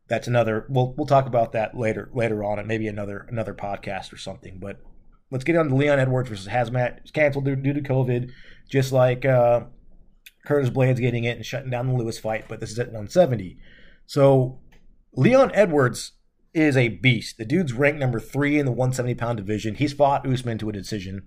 That's 0.09 0.27
another. 0.27 0.65
We'll 0.69 0.95
we'll 0.97 1.05
talk 1.05 1.27
about 1.27 1.51
that 1.51 1.77
later 1.77 2.09
later 2.13 2.43
on, 2.43 2.57
and 2.57 2.67
maybe 2.67 2.87
another 2.87 3.27
another 3.29 3.53
podcast 3.53 4.11
or 4.11 4.17
something. 4.17 4.57
But 4.59 4.81
let's 5.29 5.43
get 5.43 5.55
on 5.55 5.69
to 5.69 5.75
Leon 5.75 5.99
Edwards 5.99 6.29
versus 6.29 6.47
Khamzat. 6.47 6.97
It's 6.97 7.11
canceled 7.11 7.45
due, 7.45 7.55
due 7.55 7.73
to 7.73 7.81
COVID, 7.81 8.31
just 8.69 8.91
like 8.91 9.23
uh, 9.23 9.61
Curtis 10.45 10.69
Blaydes 10.69 10.99
getting 10.99 11.23
it 11.23 11.37
and 11.37 11.45
shutting 11.45 11.69
down 11.69 11.87
the 11.87 11.93
Lewis 11.93 12.19
fight. 12.19 12.45
But 12.47 12.59
this 12.59 12.71
is 12.71 12.79
at 12.79 12.87
170. 12.87 13.57
So 14.05 14.59
Leon 15.13 15.51
Edwards 15.53 16.13
is 16.53 16.75
a 16.75 16.89
beast. 16.89 17.37
The 17.37 17.45
dude's 17.45 17.73
ranked 17.73 17.99
number 17.99 18.19
three 18.19 18.59
in 18.59 18.65
the 18.65 18.71
170 18.71 19.15
pound 19.15 19.37
division. 19.37 19.75
He's 19.75 19.93
fought 19.93 20.27
Usman 20.27 20.57
to 20.59 20.69
a 20.69 20.73
decision, 20.73 21.23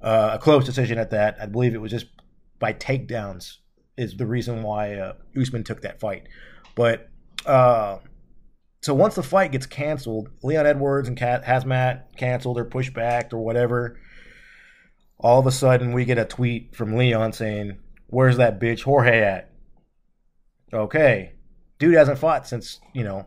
uh, 0.00 0.30
a 0.34 0.38
close 0.38 0.64
decision 0.64 0.98
at 0.98 1.10
that. 1.10 1.36
I 1.40 1.46
believe 1.46 1.74
it 1.74 1.80
was 1.80 1.90
just 1.90 2.06
by 2.58 2.72
takedowns 2.72 3.58
is 3.96 4.16
the 4.16 4.26
reason 4.26 4.62
why 4.62 4.94
uh, 4.94 5.12
Usman 5.38 5.64
took 5.64 5.82
that 5.82 6.00
fight. 6.00 6.26
But 6.74 7.10
uh, 7.44 7.98
so 8.82 8.94
once 8.94 9.14
the 9.14 9.22
fight 9.22 9.52
gets 9.52 9.66
canceled, 9.66 10.30
Leon 10.42 10.66
Edwards 10.66 11.08
and 11.08 11.16
Kat, 11.16 11.44
Khamzat 11.44 12.16
canceled 12.16 12.58
or 12.58 12.64
pushed 12.64 12.94
back 12.94 13.32
or 13.32 13.38
whatever. 13.38 13.98
All 15.18 15.38
of 15.38 15.46
a 15.46 15.52
sudden, 15.52 15.92
we 15.92 16.04
get 16.04 16.18
a 16.18 16.24
tweet 16.24 16.74
from 16.74 16.96
Leon 16.96 17.32
saying, 17.32 17.78
"Where's 18.12 18.36
that 18.36 18.60
bitch 18.60 18.82
Jorge 18.82 19.22
at?" 19.22 19.50
Okay, 20.72 21.32
dude 21.78 21.94
hasn't 21.94 22.18
fought 22.18 22.46
since 22.46 22.78
you 22.92 23.02
know 23.02 23.26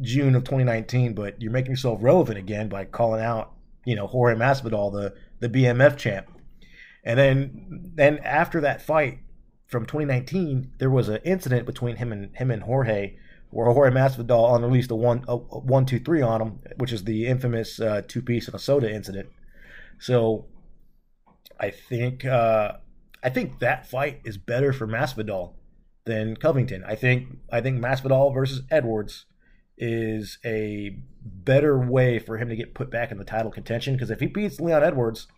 June 0.00 0.34
of 0.34 0.44
2019, 0.44 1.12
but 1.14 1.40
you're 1.42 1.52
making 1.52 1.72
yourself 1.72 1.98
relevant 2.00 2.38
again 2.38 2.68
by 2.68 2.84
calling 2.84 3.22
out, 3.22 3.52
you 3.84 3.94
know, 3.94 4.06
Jorge 4.06 4.34
Masvidal, 4.34 4.92
the 4.92 5.14
the 5.40 5.48
BMF 5.48 5.96
champ. 5.96 6.26
And 7.04 7.18
then 7.18 7.92
then 7.94 8.18
after 8.18 8.60
that 8.62 8.82
fight 8.82 9.18
from 9.66 9.84
2019, 9.84 10.72
there 10.78 10.90
was 10.90 11.08
an 11.08 11.20
incident 11.24 11.66
between 11.66 11.96
him 11.96 12.10
and 12.12 12.34
him 12.34 12.50
and 12.50 12.62
Jorge, 12.62 13.16
where 13.50 13.70
Jorge 13.70 13.94
Masvidal 13.94 14.56
unreleased 14.56 14.90
a 14.90 14.96
one 14.96 15.24
a, 15.28 15.34
a 15.34 15.36
one 15.36 15.84
two 15.84 16.00
three 16.00 16.22
on 16.22 16.40
him, 16.40 16.60
which 16.76 16.92
is 16.92 17.04
the 17.04 17.26
infamous 17.26 17.80
uh, 17.80 18.02
two 18.08 18.22
piece 18.22 18.46
and 18.46 18.54
a 18.54 18.58
soda 18.58 18.90
incident. 18.90 19.28
So 19.98 20.46
I 21.60 21.70
think 21.70 22.24
uh, 22.24 22.74
I 23.22 23.30
think 23.30 23.58
that 23.58 23.88
fight 23.88 24.20
is 24.24 24.38
better 24.38 24.72
for 24.72 24.86
Masvidal 24.86 25.54
than 26.04 26.36
Covington. 26.36 26.84
I 26.84 26.94
think 26.94 27.38
I 27.50 27.60
think 27.60 27.80
Masvidal 27.80 28.32
versus 28.32 28.62
Edwards 28.70 29.26
is 29.76 30.38
a 30.44 30.96
better 31.24 31.78
way 31.78 32.18
for 32.18 32.38
him 32.38 32.48
to 32.48 32.56
get 32.56 32.74
put 32.74 32.90
back 32.90 33.10
in 33.10 33.18
the 33.18 33.24
title 33.24 33.50
contention. 33.50 33.94
Because 33.94 34.10
if 34.10 34.20
he 34.20 34.26
beats 34.26 34.60
Leon 34.60 34.82
Edwards, 34.82 35.28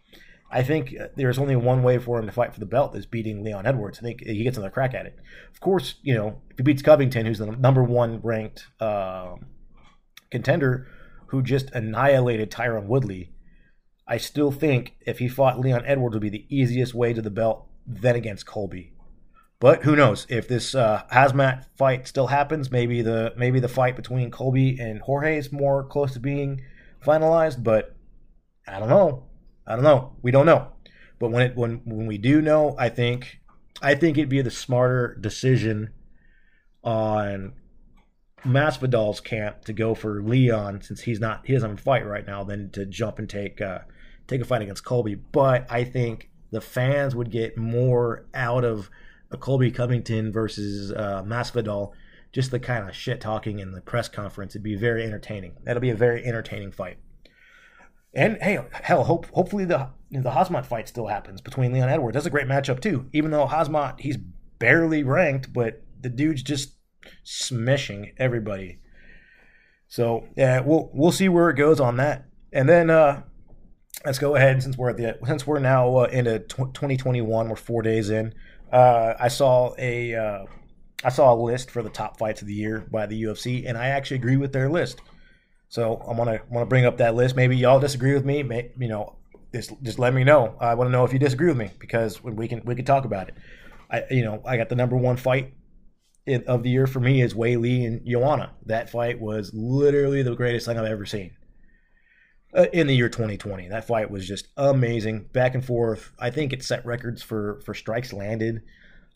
I 0.50 0.62
think 0.62 0.94
there's 1.16 1.38
only 1.38 1.56
one 1.56 1.82
way 1.82 1.98
for 1.98 2.18
him 2.18 2.26
to 2.26 2.32
fight 2.32 2.54
for 2.54 2.60
the 2.60 2.66
belt 2.66 2.96
is 2.96 3.06
beating 3.06 3.42
Leon 3.42 3.66
Edwards. 3.66 3.98
I 3.98 4.02
think 4.02 4.24
he 4.24 4.42
gets 4.42 4.56
another 4.56 4.72
crack 4.72 4.94
at 4.94 5.06
it. 5.06 5.18
Of 5.52 5.60
course, 5.60 5.96
you 6.02 6.14
know 6.14 6.40
if 6.50 6.58
he 6.58 6.62
beats 6.62 6.82
Covington, 6.82 7.26
who's 7.26 7.38
the 7.38 7.46
number 7.46 7.82
one 7.82 8.20
ranked 8.22 8.66
uh, 8.80 9.36
contender, 10.30 10.88
who 11.26 11.42
just 11.42 11.70
annihilated 11.70 12.50
Tyron 12.50 12.86
Woodley. 12.86 13.32
I 14.06 14.16
still 14.16 14.50
think 14.50 14.96
if 15.06 15.20
he 15.20 15.28
fought 15.28 15.60
Leon 15.60 15.84
Edwards 15.86 16.14
would 16.14 16.22
be 16.22 16.30
the 16.30 16.46
easiest 16.48 16.94
way 16.94 17.12
to 17.12 17.22
the 17.22 17.30
belt, 17.30 17.68
then 17.86 18.16
against 18.16 18.46
Colby. 18.46 18.92
But 19.60 19.82
who 19.82 19.94
knows 19.94 20.26
if 20.30 20.48
this 20.48 20.74
uh, 20.74 21.02
Khamzat 21.12 21.66
fight 21.76 22.08
still 22.08 22.28
happens? 22.28 22.70
Maybe 22.70 23.02
the 23.02 23.34
maybe 23.36 23.60
the 23.60 23.68
fight 23.68 23.94
between 23.94 24.30
Colby 24.30 24.78
and 24.80 25.00
Jorge 25.00 25.36
is 25.36 25.52
more 25.52 25.84
close 25.84 26.14
to 26.14 26.20
being 26.20 26.62
finalized. 27.04 27.62
But 27.62 27.94
I 28.66 28.78
don't 28.78 28.88
know. 28.88 29.24
I 29.66 29.74
don't 29.74 29.84
know. 29.84 30.16
We 30.22 30.30
don't 30.30 30.46
know. 30.46 30.68
But 31.18 31.30
when 31.30 31.42
it 31.42 31.56
when 31.56 31.82
when 31.84 32.06
we 32.06 32.16
do 32.16 32.40
know, 32.40 32.74
I 32.78 32.88
think 32.88 33.40
I 33.82 33.94
think 33.94 34.16
it'd 34.16 34.30
be 34.30 34.40
the 34.40 34.50
smarter 34.50 35.16
decision 35.20 35.90
on 36.82 37.52
Masvidal's 38.44 39.20
camp 39.20 39.66
to 39.66 39.74
go 39.74 39.94
for 39.94 40.22
Leon 40.22 40.80
since 40.80 41.02
he's 41.02 41.20
not 41.20 41.46
he 41.46 41.52
doesn't 41.52 41.80
fight 41.80 42.06
right 42.06 42.26
now 42.26 42.44
than 42.44 42.70
to 42.70 42.86
jump 42.86 43.18
and 43.18 43.28
take 43.28 43.60
uh, 43.60 43.80
take 44.26 44.40
a 44.40 44.44
fight 44.44 44.62
against 44.62 44.84
Colby. 44.84 45.16
But 45.16 45.70
I 45.70 45.84
think 45.84 46.30
the 46.50 46.60
fans 46.60 47.14
would 47.14 47.30
get 47.30 47.56
more 47.56 48.26
out 48.34 48.64
of 48.64 48.90
a 49.30 49.36
Colby 49.36 49.70
Covington 49.70 50.32
versus 50.32 50.92
uh, 50.92 51.22
Masvidal, 51.24 51.92
just 52.32 52.50
the 52.50 52.58
kind 52.58 52.88
of 52.88 52.94
shit 52.94 53.20
talking 53.20 53.58
in 53.58 53.72
the 53.72 53.80
press 53.80 54.08
conference. 54.08 54.52
It'd 54.52 54.62
be 54.62 54.76
very 54.76 55.04
entertaining. 55.04 55.56
That'll 55.64 55.80
be 55.80 55.90
a 55.90 55.96
very 55.96 56.24
entertaining 56.24 56.72
fight. 56.72 56.98
And 58.12 58.38
hey, 58.40 58.58
hell, 58.72 59.04
hope 59.04 59.26
hopefully 59.26 59.64
the 59.64 59.88
the 60.10 60.30
Khamzat 60.30 60.66
fight 60.66 60.88
still 60.88 61.06
happens 61.06 61.40
between 61.40 61.72
Leon 61.72 61.88
Edwards. 61.88 62.14
That's 62.14 62.26
a 62.26 62.30
great 62.30 62.48
matchup 62.48 62.80
too. 62.80 63.06
Even 63.12 63.30
though 63.30 63.46
Khamzat 63.46 64.00
he's 64.00 64.18
barely 64.58 65.04
ranked, 65.04 65.52
but 65.52 65.82
the 66.00 66.08
dude's 66.08 66.42
just 66.42 66.74
smishing 67.24 68.12
everybody. 68.18 68.80
So 69.86 70.26
yeah, 70.36 70.60
we'll 70.60 70.90
we'll 70.92 71.12
see 71.12 71.28
where 71.28 71.50
it 71.50 71.56
goes 71.56 71.78
on 71.78 71.96
that, 71.98 72.26
and 72.52 72.68
then 72.68 72.90
uh, 72.90 73.22
let's 74.04 74.18
go 74.18 74.34
ahead 74.34 74.62
since 74.62 74.76
we're 74.76 74.90
at 74.90 74.96
the 74.96 75.18
since 75.26 75.46
we're 75.46 75.58
now 75.58 75.98
uh, 75.98 76.04
into 76.04 76.38
tw- 76.40 76.74
2021. 76.74 77.48
We're 77.48 77.56
four 77.56 77.82
days 77.82 78.10
in. 78.10 78.34
Uh, 78.72 79.14
I 79.18 79.28
saw 79.28 79.74
a 79.78 80.14
uh, 80.14 80.44
I 81.04 81.08
saw 81.10 81.32
a 81.32 81.36
list 81.36 81.70
for 81.70 81.82
the 81.82 81.90
top 81.90 82.18
fights 82.18 82.42
of 82.42 82.48
the 82.48 82.54
year 82.54 82.86
by 82.90 83.06
the 83.06 83.22
UFC, 83.24 83.68
and 83.68 83.76
I 83.76 83.88
actually 83.88 84.18
agree 84.18 84.36
with 84.36 84.52
their 84.52 84.68
list. 84.68 85.00
So 85.68 85.96
I 86.08 86.12
want 86.12 86.30
to 86.30 86.40
want 86.50 86.62
to 86.62 86.66
bring 86.68 86.84
up 86.84 86.98
that 86.98 87.14
list. 87.14 87.36
Maybe 87.36 87.56
y'all 87.56 87.80
disagree 87.80 88.14
with 88.14 88.24
me. 88.24 88.42
May, 88.42 88.72
you 88.78 88.88
know, 88.88 89.16
just 89.52 89.72
just 89.82 89.98
let 89.98 90.14
me 90.14 90.24
know. 90.24 90.56
I 90.60 90.74
want 90.74 90.88
to 90.88 90.92
know 90.92 91.04
if 91.04 91.12
you 91.12 91.18
disagree 91.18 91.48
with 91.48 91.58
me 91.58 91.70
because 91.78 92.22
we 92.22 92.48
can 92.48 92.62
we 92.64 92.74
can 92.74 92.84
talk 92.84 93.04
about 93.04 93.28
it. 93.28 93.34
I 93.90 94.04
you 94.10 94.24
know 94.24 94.42
I 94.44 94.56
got 94.56 94.68
the 94.68 94.76
number 94.76 94.96
one 94.96 95.16
fight 95.16 95.54
of 96.46 96.62
the 96.62 96.70
year 96.70 96.86
for 96.86 97.00
me 97.00 97.22
is 97.22 97.34
Weili 97.34 97.86
and 97.86 98.06
Joanna. 98.06 98.52
That 98.66 98.90
fight 98.90 99.20
was 99.20 99.52
literally 99.52 100.22
the 100.22 100.34
greatest 100.34 100.66
thing 100.66 100.78
I've 100.78 100.84
ever 100.84 101.06
seen 101.06 101.32
uh, 102.54 102.66
in 102.72 102.86
the 102.86 102.94
year 102.94 103.08
2020. 103.08 103.68
That 103.68 103.86
fight 103.86 104.10
was 104.10 104.26
just 104.26 104.48
amazing, 104.56 105.28
back 105.32 105.54
and 105.54 105.64
forth. 105.64 106.12
I 106.18 106.30
think 106.30 106.52
it 106.52 106.62
set 106.62 106.84
records 106.84 107.22
for 107.22 107.60
for 107.64 107.74
strikes 107.74 108.12
landed. 108.12 108.62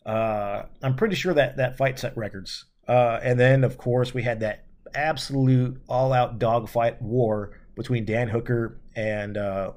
Uh, 0.05 0.63
I'm 0.81 0.95
pretty 0.95 1.15
sure 1.15 1.33
that 1.33 1.57
that 1.57 1.77
fight 1.77 1.99
set 1.99 2.15
records. 2.15 2.65
Uh, 2.87 3.19
and 3.23 3.39
then 3.39 3.63
of 3.63 3.77
course 3.77 4.13
we 4.13 4.23
had 4.23 4.41
that 4.41 4.65
absolute 4.93 5.81
all-out 5.89 6.37
dogfight 6.37 7.01
war 7.01 7.59
between 7.75 8.05
Dan 8.05 8.29
Hooker 8.29 8.79
and 8.95 9.35
uh, 9.35 9.71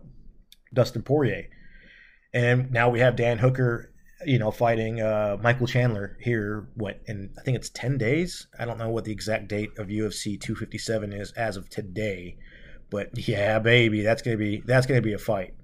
Dustin 0.75 1.03
Poirier. 1.03 1.49
And 2.35 2.71
now 2.71 2.91
we 2.91 3.01
have 3.01 3.17
Dan 3.17 3.39
Hooker 3.39 3.91
you 4.25 4.39
know, 4.39 4.51
fighting 4.51 5.01
uh, 5.01 5.37
Michael 5.41 5.67
Chandler 5.67 6.17
here. 6.21 6.69
What 6.75 7.01
in 7.07 7.31
I 7.39 7.43
think 7.43 7.57
it's 7.57 7.71
ten 7.71 7.99
days. 7.99 8.47
I 8.59 8.65
don't 8.65 8.79
know 8.79 8.91
what 8.91 9.05
the 9.05 9.13
exact 9.13 9.49
date 9.49 9.71
of 9.79 9.89
UFC 9.89 10.41
257 10.41 11.13
is 11.13 11.33
as 11.33 11.57
of 11.57 11.71
today, 11.71 12.37
but 12.91 13.29
yeah, 13.29 13.59
baby, 13.59 14.03
that's 14.03 14.23
gonna 14.23 14.37
be 14.37 14.63
that's 14.67 14.87
gonna 14.87 15.03
be 15.03 15.13
a 15.13 15.19
fight. 15.19 15.55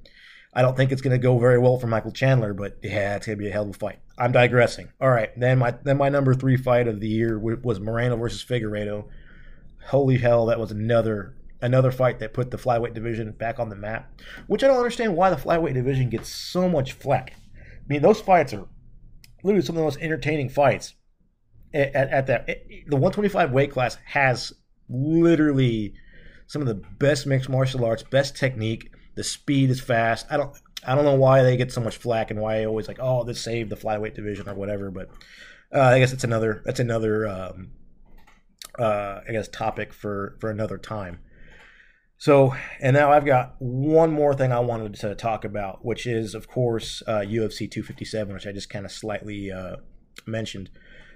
I 0.53 0.63
don't 0.63 0.77
think 0.77 0.93
it's 0.93 1.03
gonna 1.03 1.19
go 1.19 1.39
very 1.39 1.59
well 1.59 1.79
for 1.79 1.87
Michael 1.87 2.13
Chandler, 2.13 2.55
but 2.55 2.79
yeah, 2.83 3.17
it's 3.17 3.27
gonna 3.27 3.37
be 3.37 3.49
a 3.49 3.53
hell 3.53 3.65
of 3.65 3.71
a 3.71 3.79
fight. 3.79 3.99
I'm 4.19 4.33
digressing. 4.33 4.89
All 5.01 5.11
right, 5.11 5.31
then 5.39 5.59
my 5.59 5.75
then 5.83 5.97
my 5.97 6.09
number 6.09 6.35
three 6.35 6.57
fight 6.57 6.89
of 6.89 7.01
the 7.01 7.09
year 7.09 7.39
was 7.39 7.81
Moreno 7.81 8.17
versus 8.17 8.45
Figueiredo. 8.45 9.07
Holy 9.89 10.19
hell, 10.19 10.47
that 10.47 10.61
was 10.61 10.71
another 10.71 11.35
another 11.61 11.91
fight 11.91 12.19
that 12.19 12.35
put 12.35 12.51
the 12.51 12.59
flyweight 12.59 12.95
division 12.95 13.33
back 13.33 13.59
on 13.59 13.69
the 13.69 13.77
map. 13.77 14.21
Which 14.47 14.63
I 14.63 14.69
don't 14.69 14.77
understand 14.77 15.17
why 15.17 15.31
the 15.31 15.37
flyweight 15.37 15.75
division 15.75 16.11
gets 16.11 16.29
so 16.29 16.69
much 16.69 16.93
flack 16.93 17.35
I 17.85 17.93
mean, 17.93 18.03
those 18.03 18.21
fights 18.21 18.53
are 18.55 18.67
literally 19.43 19.65
some 19.65 19.77
of 19.77 19.81
the 19.81 19.85
most 19.85 19.99
entertaining 20.01 20.49
fights 20.49 20.95
at, 21.75 21.95
at, 21.95 22.11
at 22.11 22.27
that. 22.29 22.47
the 22.47 22.97
125 22.97 23.53
weight 23.53 23.71
class 23.71 23.99
has 24.07 24.53
literally 24.89 25.95
some 26.47 26.63
of 26.63 26.69
the 26.69 26.75
best 26.75 27.27
mixed 27.27 27.49
martial 27.49 27.85
arts, 27.85 28.03
best 28.03 28.37
technique. 28.37 28.91
The 29.15 29.25
speed 29.25 29.71
is 29.71 29.81
fast. 29.81 30.27
I 30.31 30.37
don't. 30.37 30.57
I 30.87 30.95
don't 30.95 31.05
know 31.05 31.15
why 31.15 31.43
they 31.43 31.57
get 31.57 31.73
so 31.73 31.81
much 31.81 31.97
flack 31.97 32.31
and 32.31 32.39
why 32.39 32.61
I 32.61 32.67
always 32.67 32.89
like, 32.89 32.99
oh, 33.01 33.25
this 33.25 33.41
saved 33.41 33.71
the 33.71 33.77
flyweight 33.77 34.15
division 34.15 34.49
or 34.49 34.55
whatever. 34.55 34.91
But 34.91 35.09
uh, 35.75 35.81
I 35.81 35.99
guess 35.99 36.13
it's 36.13 36.25
another. 36.25 36.63
That's 36.65 36.81
another. 36.81 37.27
Um, 37.27 37.71
uh, 38.79 39.21
I 39.27 39.33
guess 39.33 39.49
topic 39.49 39.93
for 39.93 40.37
for 40.41 40.51
another 40.51 40.79
time. 40.79 41.21
So, 42.19 42.55
and 42.81 42.95
now 42.95 43.13
I've 43.13 43.27
got 43.27 43.57
one 43.59 44.11
more 44.11 44.35
thing 44.35 44.53
I 44.53 44.61
wanted 44.61 44.95
to 44.95 45.15
talk 45.15 45.45
about, 45.45 45.85
which 45.85 46.07
is, 46.07 46.35
of 46.35 46.49
course, 46.49 47.03
uh, 47.07 47.19
UFC 47.19 47.71
257, 47.71 48.33
which 48.33 48.47
I 48.47 48.53
just 48.53 48.71
kind 48.71 48.87
of 48.87 48.93
slightly 48.93 49.51
uh, 49.51 49.77
mentioned. 50.27 50.71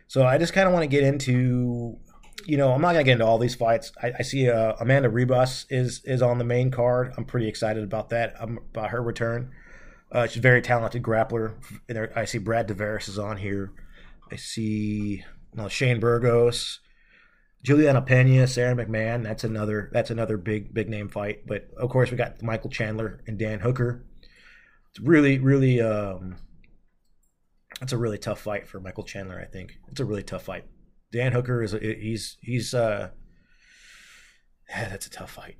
So 0.07 0.27
I 0.27 0.39
just 0.39 0.53
kind 0.53 0.67
of 0.67 0.75
want 0.75 0.83
to 0.83 0.89
get 0.89 1.05
into, 1.05 1.99
you 2.47 2.57
know, 2.57 2.73
I'm 2.73 2.81
not 2.81 2.93
gonna 2.93 3.05
get 3.05 3.13
into 3.13 3.27
all 3.27 3.39
these 3.39 3.55
fights. 3.55 3.93
I, 4.03 4.13
I 4.19 4.23
see 4.23 4.49
uh, 4.49 4.75
Amanda 4.81 5.09
Ribas 5.09 5.67
is 5.71 6.03
is 6.05 6.23
on 6.23 6.39
the 6.39 6.45
main 6.45 6.71
card. 6.71 7.13
I'm 7.17 7.25
pretty 7.25 7.49
excited 7.49 7.83
about 7.83 8.11
that. 8.11 8.35
Um, 8.41 8.59
about 8.71 8.91
her 8.91 9.03
return. 9.03 9.53
Uh, 10.11 10.27
she's 10.27 10.39
a 10.39 10.41
very 10.41 10.63
talented 10.63 11.03
grappler. 11.03 11.55
I 12.17 12.25
see 12.25 12.39
Brad 12.39 12.69
Tavares 12.69 13.09
is 13.09 13.19
on 13.19 13.37
here. 13.37 13.73
I 14.31 14.37
see 14.37 15.25
no, 15.55 15.69
Shane 15.69 16.01
Burgos. 16.01 16.81
Julianna 17.65 18.03
Peña, 18.03 18.49
Sara 18.49 18.75
McMann. 18.75 19.25
That's 19.25 19.45
another. 19.45 19.91
That's 19.93 20.11
another 20.11 20.37
big 20.37 20.73
big 20.73 20.89
name 20.89 21.09
fight. 21.09 21.47
But 21.47 21.69
of 21.77 21.91
course, 21.91 22.11
we 22.11 22.17
got 22.17 22.43
Michael 22.43 22.71
Chandler 22.71 23.21
and 23.27 23.39
Dan 23.39 23.61
Hooker. 23.61 24.05
It's 24.91 25.01
really 25.01 25.39
really. 25.39 25.81
Um, 25.81 26.37
it's 27.83 27.93
a 27.93 27.99
really 27.99 28.19
tough 28.19 28.41
fight 28.41 28.67
for 28.67 28.81
Michael 28.81 29.05
Chandler. 29.05 29.39
I 29.39 29.45
think 29.45 29.79
it's 29.89 30.01
a 30.01 30.05
really 30.05 30.23
tough 30.23 30.45
fight. 30.45 30.65
Dan 31.13 31.33
Hooker 31.33 31.63
is 31.63 31.73
he's 31.73 32.37
he's 32.41 32.75
uh, 32.75 33.11
that's 34.69 35.07
a 35.07 35.11
tough 35.11 35.31
fight. 35.31 35.57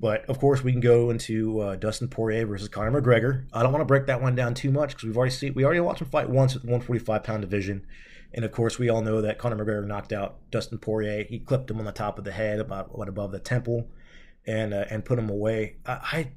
But 0.00 0.24
of 0.30 0.38
course, 0.38 0.64
we 0.64 0.72
can 0.72 0.80
go 0.80 1.10
into 1.10 1.60
uh, 1.60 1.76
Dustin 1.76 2.08
Poirier 2.08 2.46
versus 2.46 2.68
Conor 2.68 3.02
McGregor. 3.02 3.44
I 3.52 3.62
don't 3.62 3.72
want 3.72 3.82
to 3.82 3.86
break 3.86 4.06
that 4.06 4.22
one 4.22 4.34
down 4.34 4.54
too 4.54 4.70
much 4.70 4.90
because 4.90 5.04
we've 5.04 5.16
already 5.16 5.34
seen 5.34 5.52
we 5.54 5.64
already 5.64 5.80
watched 5.80 6.00
him 6.00 6.08
fight 6.08 6.30
once 6.30 6.56
at 6.56 6.62
the 6.62 6.68
145 6.68 7.22
pound 7.22 7.42
division. 7.42 7.86
And 8.32 8.44
of 8.44 8.52
course, 8.52 8.78
we 8.78 8.88
all 8.88 9.02
know 9.02 9.20
that 9.20 9.38
Conor 9.38 9.62
McGregor 9.62 9.86
knocked 9.86 10.12
out 10.12 10.38
Dustin 10.50 10.78
Poirier. 10.78 11.24
He 11.28 11.38
clipped 11.38 11.70
him 11.70 11.78
on 11.78 11.84
the 11.84 11.92
top 11.92 12.18
of 12.18 12.24
the 12.24 12.32
head, 12.32 12.60
about 12.60 12.96
what 12.96 13.08
above 13.08 13.32
the 13.32 13.40
temple, 13.40 13.88
and 14.46 14.72
uh, 14.72 14.84
and 14.88 15.04
put 15.04 15.18
him 15.18 15.28
away. 15.28 15.76
I, 15.84 15.92
I, 15.92 16.32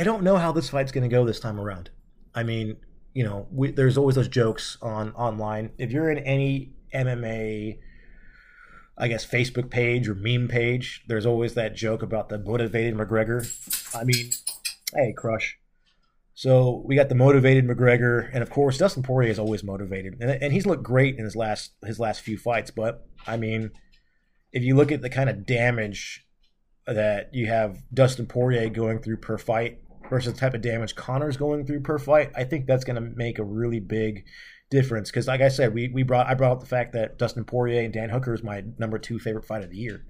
I 0.00 0.04
don't 0.04 0.22
know 0.22 0.36
how 0.36 0.52
this 0.52 0.68
fight's 0.68 0.92
going 0.92 1.08
to 1.08 1.14
go 1.14 1.24
this 1.24 1.40
time 1.40 1.58
around. 1.58 1.90
I 2.34 2.42
mean, 2.42 2.76
you 3.14 3.24
know, 3.24 3.46
we, 3.50 3.70
there's 3.70 3.96
always 3.96 4.16
those 4.16 4.28
jokes 4.28 4.76
on 4.82 5.12
online. 5.12 5.70
If 5.78 5.92
you're 5.92 6.10
in 6.10 6.18
any 6.18 6.72
MMA, 6.94 7.78
I 8.98 9.08
guess 9.08 9.26
Facebook 9.26 9.70
page 9.70 10.08
or 10.08 10.14
meme 10.14 10.48
page, 10.48 11.02
there's 11.08 11.26
always 11.26 11.54
that 11.54 11.74
joke 11.74 12.02
about 12.02 12.28
the 12.28 12.38
motivated 12.38 12.94
McGregor. 12.94 13.46
I 13.94 14.04
mean, 14.04 14.30
hey, 14.94 15.14
crush. 15.16 15.58
So 16.34 16.82
we 16.86 16.96
got 16.96 17.08
the 17.08 17.14
motivated 17.14 17.66
McGregor, 17.66 18.30
and 18.32 18.42
of 18.42 18.50
course 18.50 18.78
Dustin 18.78 19.02
Poirier 19.02 19.30
is 19.30 19.38
always 19.38 19.62
motivated, 19.62 20.16
and, 20.20 20.30
and 20.30 20.52
he's 20.52 20.66
looked 20.66 20.82
great 20.82 21.16
in 21.16 21.24
his 21.24 21.36
last 21.36 21.72
his 21.84 22.00
last 22.00 22.22
few 22.22 22.38
fights. 22.38 22.70
But 22.70 23.06
I 23.26 23.36
mean, 23.36 23.70
if 24.52 24.62
you 24.62 24.74
look 24.74 24.90
at 24.90 25.02
the 25.02 25.10
kind 25.10 25.28
of 25.28 25.46
damage 25.46 26.26
that 26.86 27.34
you 27.34 27.46
have 27.46 27.82
Dustin 27.92 28.26
Poirier 28.26 28.68
going 28.70 28.98
through 28.98 29.18
per 29.18 29.38
fight 29.38 29.78
versus 30.08 30.32
the 30.32 30.38
type 30.38 30.54
of 30.54 30.62
damage 30.62 30.96
Conor's 30.96 31.36
going 31.36 31.66
through 31.66 31.80
per 31.80 31.98
fight, 31.98 32.32
I 32.34 32.44
think 32.44 32.66
that's 32.66 32.84
going 32.84 32.96
to 32.96 33.12
make 33.16 33.38
a 33.38 33.44
really 33.44 33.80
big 33.80 34.24
difference. 34.72 35.10
Because 35.10 35.28
like 35.28 35.42
I 35.42 35.48
said, 35.48 35.74
we 35.74 35.88
we 35.88 36.02
brought 36.02 36.26
I 36.26 36.34
brought 36.34 36.52
up 36.52 36.60
the 36.60 36.66
fact 36.66 36.94
that 36.94 37.18
Dustin 37.18 37.44
Poirier 37.44 37.82
and 37.82 37.92
Dan 37.92 38.08
Hooker 38.10 38.34
is 38.34 38.42
my 38.42 38.64
number 38.78 38.98
two 38.98 39.18
favorite 39.18 39.44
fight 39.44 39.62
of 39.62 39.70
the 39.70 39.76
year. 39.76 40.04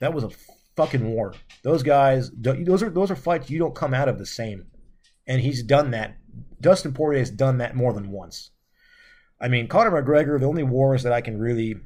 That 0.00 0.14
was 0.14 0.24
a 0.24 0.30
fucking 0.76 1.08
war. 1.08 1.34
Those 1.62 1.82
guys, 1.82 2.30
those 2.30 2.82
are 2.82 2.90
those 2.90 3.10
are 3.10 3.16
fights 3.16 3.50
you 3.50 3.58
don't 3.58 3.74
come 3.74 3.94
out 3.94 4.08
of 4.08 4.18
the 4.18 4.26
same 4.26 4.66
and 5.26 5.40
he's 5.40 5.62
done 5.62 5.90
that. 5.92 6.16
Dustin 6.60 6.92
Poirier 6.92 7.20
has 7.20 7.30
done 7.30 7.58
that 7.58 7.76
more 7.76 7.92
than 7.92 8.10
once. 8.10 8.50
I 9.40 9.48
mean, 9.48 9.68
Conor 9.68 9.90
McGregor. 9.90 10.38
The 10.38 10.46
only 10.46 10.62
wars 10.62 11.02
that 11.02 11.12
I 11.12 11.20
can 11.20 11.38
really, 11.38 11.76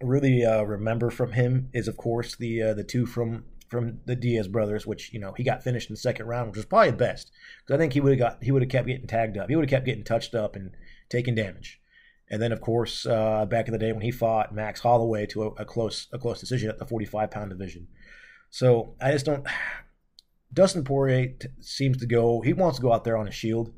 really 0.00 0.44
uh, 0.44 0.62
remember 0.62 1.10
from 1.10 1.32
him 1.32 1.68
is, 1.72 1.88
of 1.88 1.96
course, 1.96 2.36
the 2.36 2.62
uh, 2.62 2.74
the 2.74 2.84
two 2.84 3.06
from 3.06 3.44
from 3.68 4.00
the 4.06 4.16
Diaz 4.16 4.48
brothers, 4.48 4.86
which 4.86 5.12
you 5.12 5.20
know 5.20 5.32
he 5.36 5.44
got 5.44 5.62
finished 5.62 5.90
in 5.90 5.94
the 5.94 6.00
second 6.00 6.26
round, 6.26 6.48
which 6.48 6.56
was 6.56 6.66
probably 6.66 6.90
the 6.90 6.96
best 6.96 7.30
because 7.60 7.74
I 7.74 7.78
think 7.78 7.92
he 7.92 8.00
would 8.00 8.12
have 8.12 8.18
got 8.18 8.42
he 8.42 8.50
would 8.50 8.62
have 8.62 8.70
kept 8.70 8.86
getting 8.86 9.06
tagged 9.06 9.36
up. 9.36 9.48
He 9.48 9.56
would 9.56 9.64
have 9.64 9.70
kept 9.70 9.86
getting 9.86 10.04
touched 10.04 10.34
up 10.34 10.56
and 10.56 10.70
taking 11.10 11.34
damage. 11.34 11.80
And 12.30 12.40
then, 12.40 12.52
of 12.52 12.60
course, 12.60 13.04
uh, 13.06 13.44
back 13.46 13.66
in 13.66 13.72
the 13.72 13.78
day 13.78 13.92
when 13.92 14.02
he 14.02 14.12
fought 14.12 14.54
Max 14.54 14.80
Holloway 14.80 15.26
to 15.26 15.42
a, 15.42 15.48
a 15.48 15.64
close 15.64 16.06
a 16.12 16.18
close 16.18 16.38
decision 16.38 16.70
at 16.70 16.78
the 16.78 16.86
45 16.86 17.30
pound 17.30 17.50
division. 17.50 17.88
So 18.50 18.94
I 19.00 19.12
just 19.12 19.26
don't. 19.26 19.46
Dustin 20.52 20.82
Poirier 20.82 21.28
t- 21.38 21.48
seems 21.60 21.98
to 21.98 22.06
go. 22.06 22.40
He 22.40 22.52
wants 22.52 22.78
to 22.78 22.82
go 22.82 22.92
out 22.92 23.04
there 23.04 23.16
on 23.16 23.28
a 23.28 23.32
shield, 23.32 23.72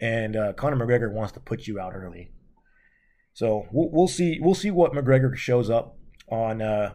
and 0.00 0.36
uh, 0.36 0.52
Conor 0.52 0.76
McGregor 0.76 1.12
wants 1.12 1.32
to 1.32 1.40
put 1.40 1.66
you 1.66 1.80
out 1.80 1.94
early. 1.94 2.30
So 3.34 3.66
we'll, 3.72 3.90
we'll 3.90 4.08
see. 4.08 4.38
We'll 4.40 4.54
see 4.54 4.70
what 4.70 4.92
McGregor 4.92 5.36
shows 5.36 5.68
up 5.68 5.96
on 6.28 6.62
uh, 6.62 6.94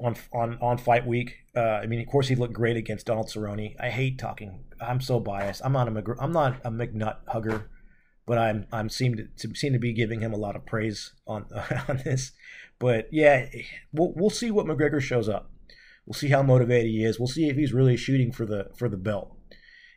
on 0.00 0.16
on 0.32 0.58
on 0.60 0.78
fight 0.78 1.06
week. 1.06 1.34
Uh, 1.56 1.60
I 1.60 1.86
mean, 1.86 2.00
of 2.00 2.06
course, 2.06 2.28
he 2.28 2.34
looked 2.34 2.54
great 2.54 2.76
against 2.76 3.06
Donald 3.06 3.28
Cerrone. 3.28 3.76
I 3.80 3.90
hate 3.90 4.18
talking. 4.18 4.64
I'm 4.80 5.00
so 5.00 5.20
biased. 5.20 5.62
I'm 5.64 5.72
not 5.72 5.88
a 5.88 5.90
McGregor, 5.90 6.16
I'm 6.18 6.32
not 6.32 6.60
a 6.64 6.70
McNutt 6.70 7.18
hugger, 7.28 7.70
but 8.26 8.38
I'm 8.38 8.66
I'm 8.72 8.88
seem 8.88 9.16
to, 9.16 9.54
seem 9.54 9.72
to 9.72 9.78
be 9.78 9.92
giving 9.92 10.20
him 10.20 10.32
a 10.32 10.38
lot 10.38 10.56
of 10.56 10.66
praise 10.66 11.12
on 11.26 11.46
on 11.88 12.02
this. 12.04 12.32
But 12.78 13.08
yeah, 13.12 13.46
we'll 13.92 14.12
we'll 14.14 14.30
see 14.30 14.50
what 14.50 14.66
McGregor 14.66 15.00
shows 15.00 15.28
up. 15.28 15.50
We'll 16.06 16.14
see 16.14 16.28
how 16.28 16.42
motivated 16.42 16.90
he 16.90 17.04
is. 17.04 17.18
We'll 17.18 17.28
see 17.28 17.48
if 17.48 17.56
he's 17.56 17.72
really 17.72 17.96
shooting 17.96 18.32
for 18.32 18.44
the 18.44 18.70
for 18.76 18.88
the 18.88 18.96
belt, 18.96 19.36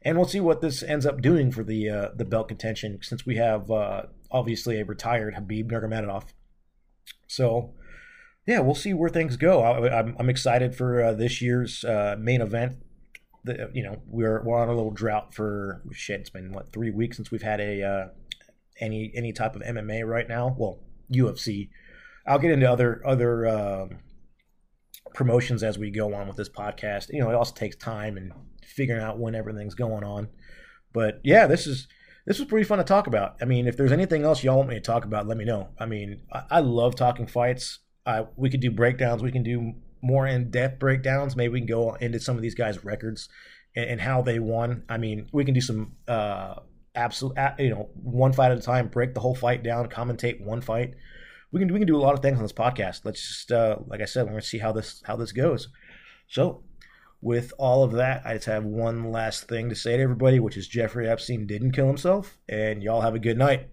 and 0.04 0.18
we'll 0.18 0.28
see 0.28 0.40
what 0.40 0.62
this 0.62 0.84
ends 0.84 1.06
up 1.06 1.22
doing 1.22 1.52
for 1.52 1.64
the 1.64 1.90
uh, 1.90 2.08
the 2.16 2.26
belt 2.26 2.48
contention. 2.48 3.00
Since 3.02 3.26
we 3.26 3.36
have 3.38 3.70
uh, 3.72 4.04
obviously 4.32 4.80
a 4.80 4.86
retired 4.86 5.36
Khabib 5.36 5.72
Nurmagomedov, 5.72 6.26
so 7.28 7.74
yeah, 8.46 8.60
we'll 8.60 8.76
see 8.76 8.94
where 8.94 9.10
things 9.10 9.36
go. 9.36 9.62
I, 9.62 10.00
am 10.00 10.30
excited 10.30 10.74
for 10.74 11.04
uh, 11.04 11.14
this 11.14 11.42
year's 11.42 11.84
uh, 11.84 12.16
main 12.18 12.42
event. 12.42 12.78
The, 13.48 13.70
you 13.74 13.84
know, 13.84 14.02
we're 14.08 14.44
we're 14.44 14.60
on 14.60 14.70
a 14.70 14.74
little 14.74 14.92
drought 14.92 15.34
for 15.34 15.82
shit. 15.92 16.22
It's 16.22 16.30
been 16.30 16.52
what 16.52 16.72
three 16.72 16.92
weeks 16.92 17.18
since 17.18 17.32
we've 17.32 17.42
had 17.42 17.60
a 17.60 17.84
uh, 17.84 18.08
any 18.80 19.12
any 19.16 19.34
type 19.34 19.56
of 19.56 19.62
MMA 19.62 20.06
right 20.06 20.28
now. 20.28 20.56
Well, 20.58 20.80
UFC. 21.12 21.70
I'll 22.26 22.40
get 22.40 22.52
into 22.52 22.70
other 22.70 23.02
other 23.06 23.48
um, 23.48 23.90
promotions 25.14 25.64
as 25.64 25.78
we 25.78 25.90
go 25.90 26.14
on 26.14 26.28
with 26.28 26.38
this 26.38 26.50
podcast. 26.50 27.08
You 27.10 27.22
know, 27.22 27.30
it 27.30 27.36
also 27.36 27.54
takes 27.54 27.76
time 27.76 28.18
and 28.18 28.34
figuring 28.64 29.02
out 29.02 29.18
when 29.18 29.34
everything's 29.34 29.76
going 29.76 30.04
on. 30.04 30.28
But 30.94 31.22
yeah, 31.24 31.48
this 31.48 31.66
is 31.68 31.88
this 32.26 32.40
was 32.40 32.48
pretty 32.48 32.66
fun 32.66 32.78
to 32.80 32.84
talk 32.84 33.08
about. 33.08 33.38
I 33.42 33.46
mean, 33.46 33.68
if 33.68 33.78
there's 33.78 33.94
anything 33.94 34.24
else 34.24 34.44
y'all 34.44 34.58
want 34.58 34.70
me 34.70 34.76
to 34.76 34.82
talk 34.82 35.06
about, 35.06 35.28
let 35.28 35.38
me 35.38 35.46
know. 35.46 35.70
I 35.80 35.86
mean, 35.86 36.22
I, 36.32 36.44
I 36.52 36.60
love 36.60 36.96
talking 36.96 37.26
fights. 37.26 37.80
I, 38.06 38.26
we 38.36 38.50
could 38.50 38.60
do 38.60 38.72
breakdowns. 38.72 39.24
We 39.24 39.32
can 39.32 39.44
do 39.44 39.74
more 40.02 40.28
in 40.28 40.52
depth 40.52 40.80
breakdowns. 40.80 41.36
Maybe 41.36 41.54
we 41.54 41.60
can 41.60 41.68
go 41.68 41.94
into 41.96 42.20
some 42.20 42.36
of 42.36 42.42
these 42.42 42.56
guys' 42.56 42.84
records 42.84 43.30
and, 43.76 43.90
and 43.90 44.02
how 44.02 44.22
they 44.22 44.40
won. 44.40 44.84
I 44.90 44.98
mean, 44.98 45.28
we 45.32 45.46
can 45.46 45.54
do 45.54 45.62
some 45.62 45.94
uh, 46.08 46.56
absolute, 46.96 47.38
you 47.60 47.70
know, 47.70 47.90
one 47.96 48.34
fight 48.34 48.52
at 48.52 48.58
a 48.58 48.62
time, 48.62 48.88
break 48.88 49.14
the 49.14 49.20
whole 49.20 49.36
fight 49.36 49.64
down, 49.64 49.88
commentate 49.88 50.42
one 50.42 50.62
fight. 50.62 50.96
We 51.52 51.60
can 51.60 51.72
we 51.72 51.80
can 51.80 51.88
do 51.88 51.96
a 51.96 52.00
lot 52.00 52.14
of 52.14 52.22
things 52.22 52.38
on 52.38 52.44
this 52.44 52.54
podcast. 52.54 53.02
Let's 53.06 53.26
just, 53.26 53.52
uh, 53.52 53.78
like 53.88 54.02
I 54.02 54.06
said, 54.06 54.24
we're 54.24 54.32
gonna 54.32 54.42
see 54.42 54.58
how 54.58 54.74
this 54.74 55.02
how 55.06 55.16
this 55.16 55.32
goes. 55.32 55.70
So, 56.28 56.64
with 57.22 57.54
all 57.58 57.84
of 57.84 57.94
that, 57.94 58.24
I 58.26 58.34
just 58.34 58.48
have 58.48 58.66
one 58.66 59.12
last 59.12 59.48
thing 59.48 59.70
to 59.70 59.76
say 59.76 59.96
to 59.96 60.04
everybody, 60.04 60.40
which 60.40 60.58
is 60.58 60.68
Jeffrey 60.68 61.08
Epstein 61.08 61.48
didn't 61.48 61.72
kill 61.72 61.88
himself, 61.88 62.38
and 62.50 62.84
y'all 62.84 63.02
have 63.02 63.16
a 63.16 63.20
good 63.20 63.38
night. 63.38 63.70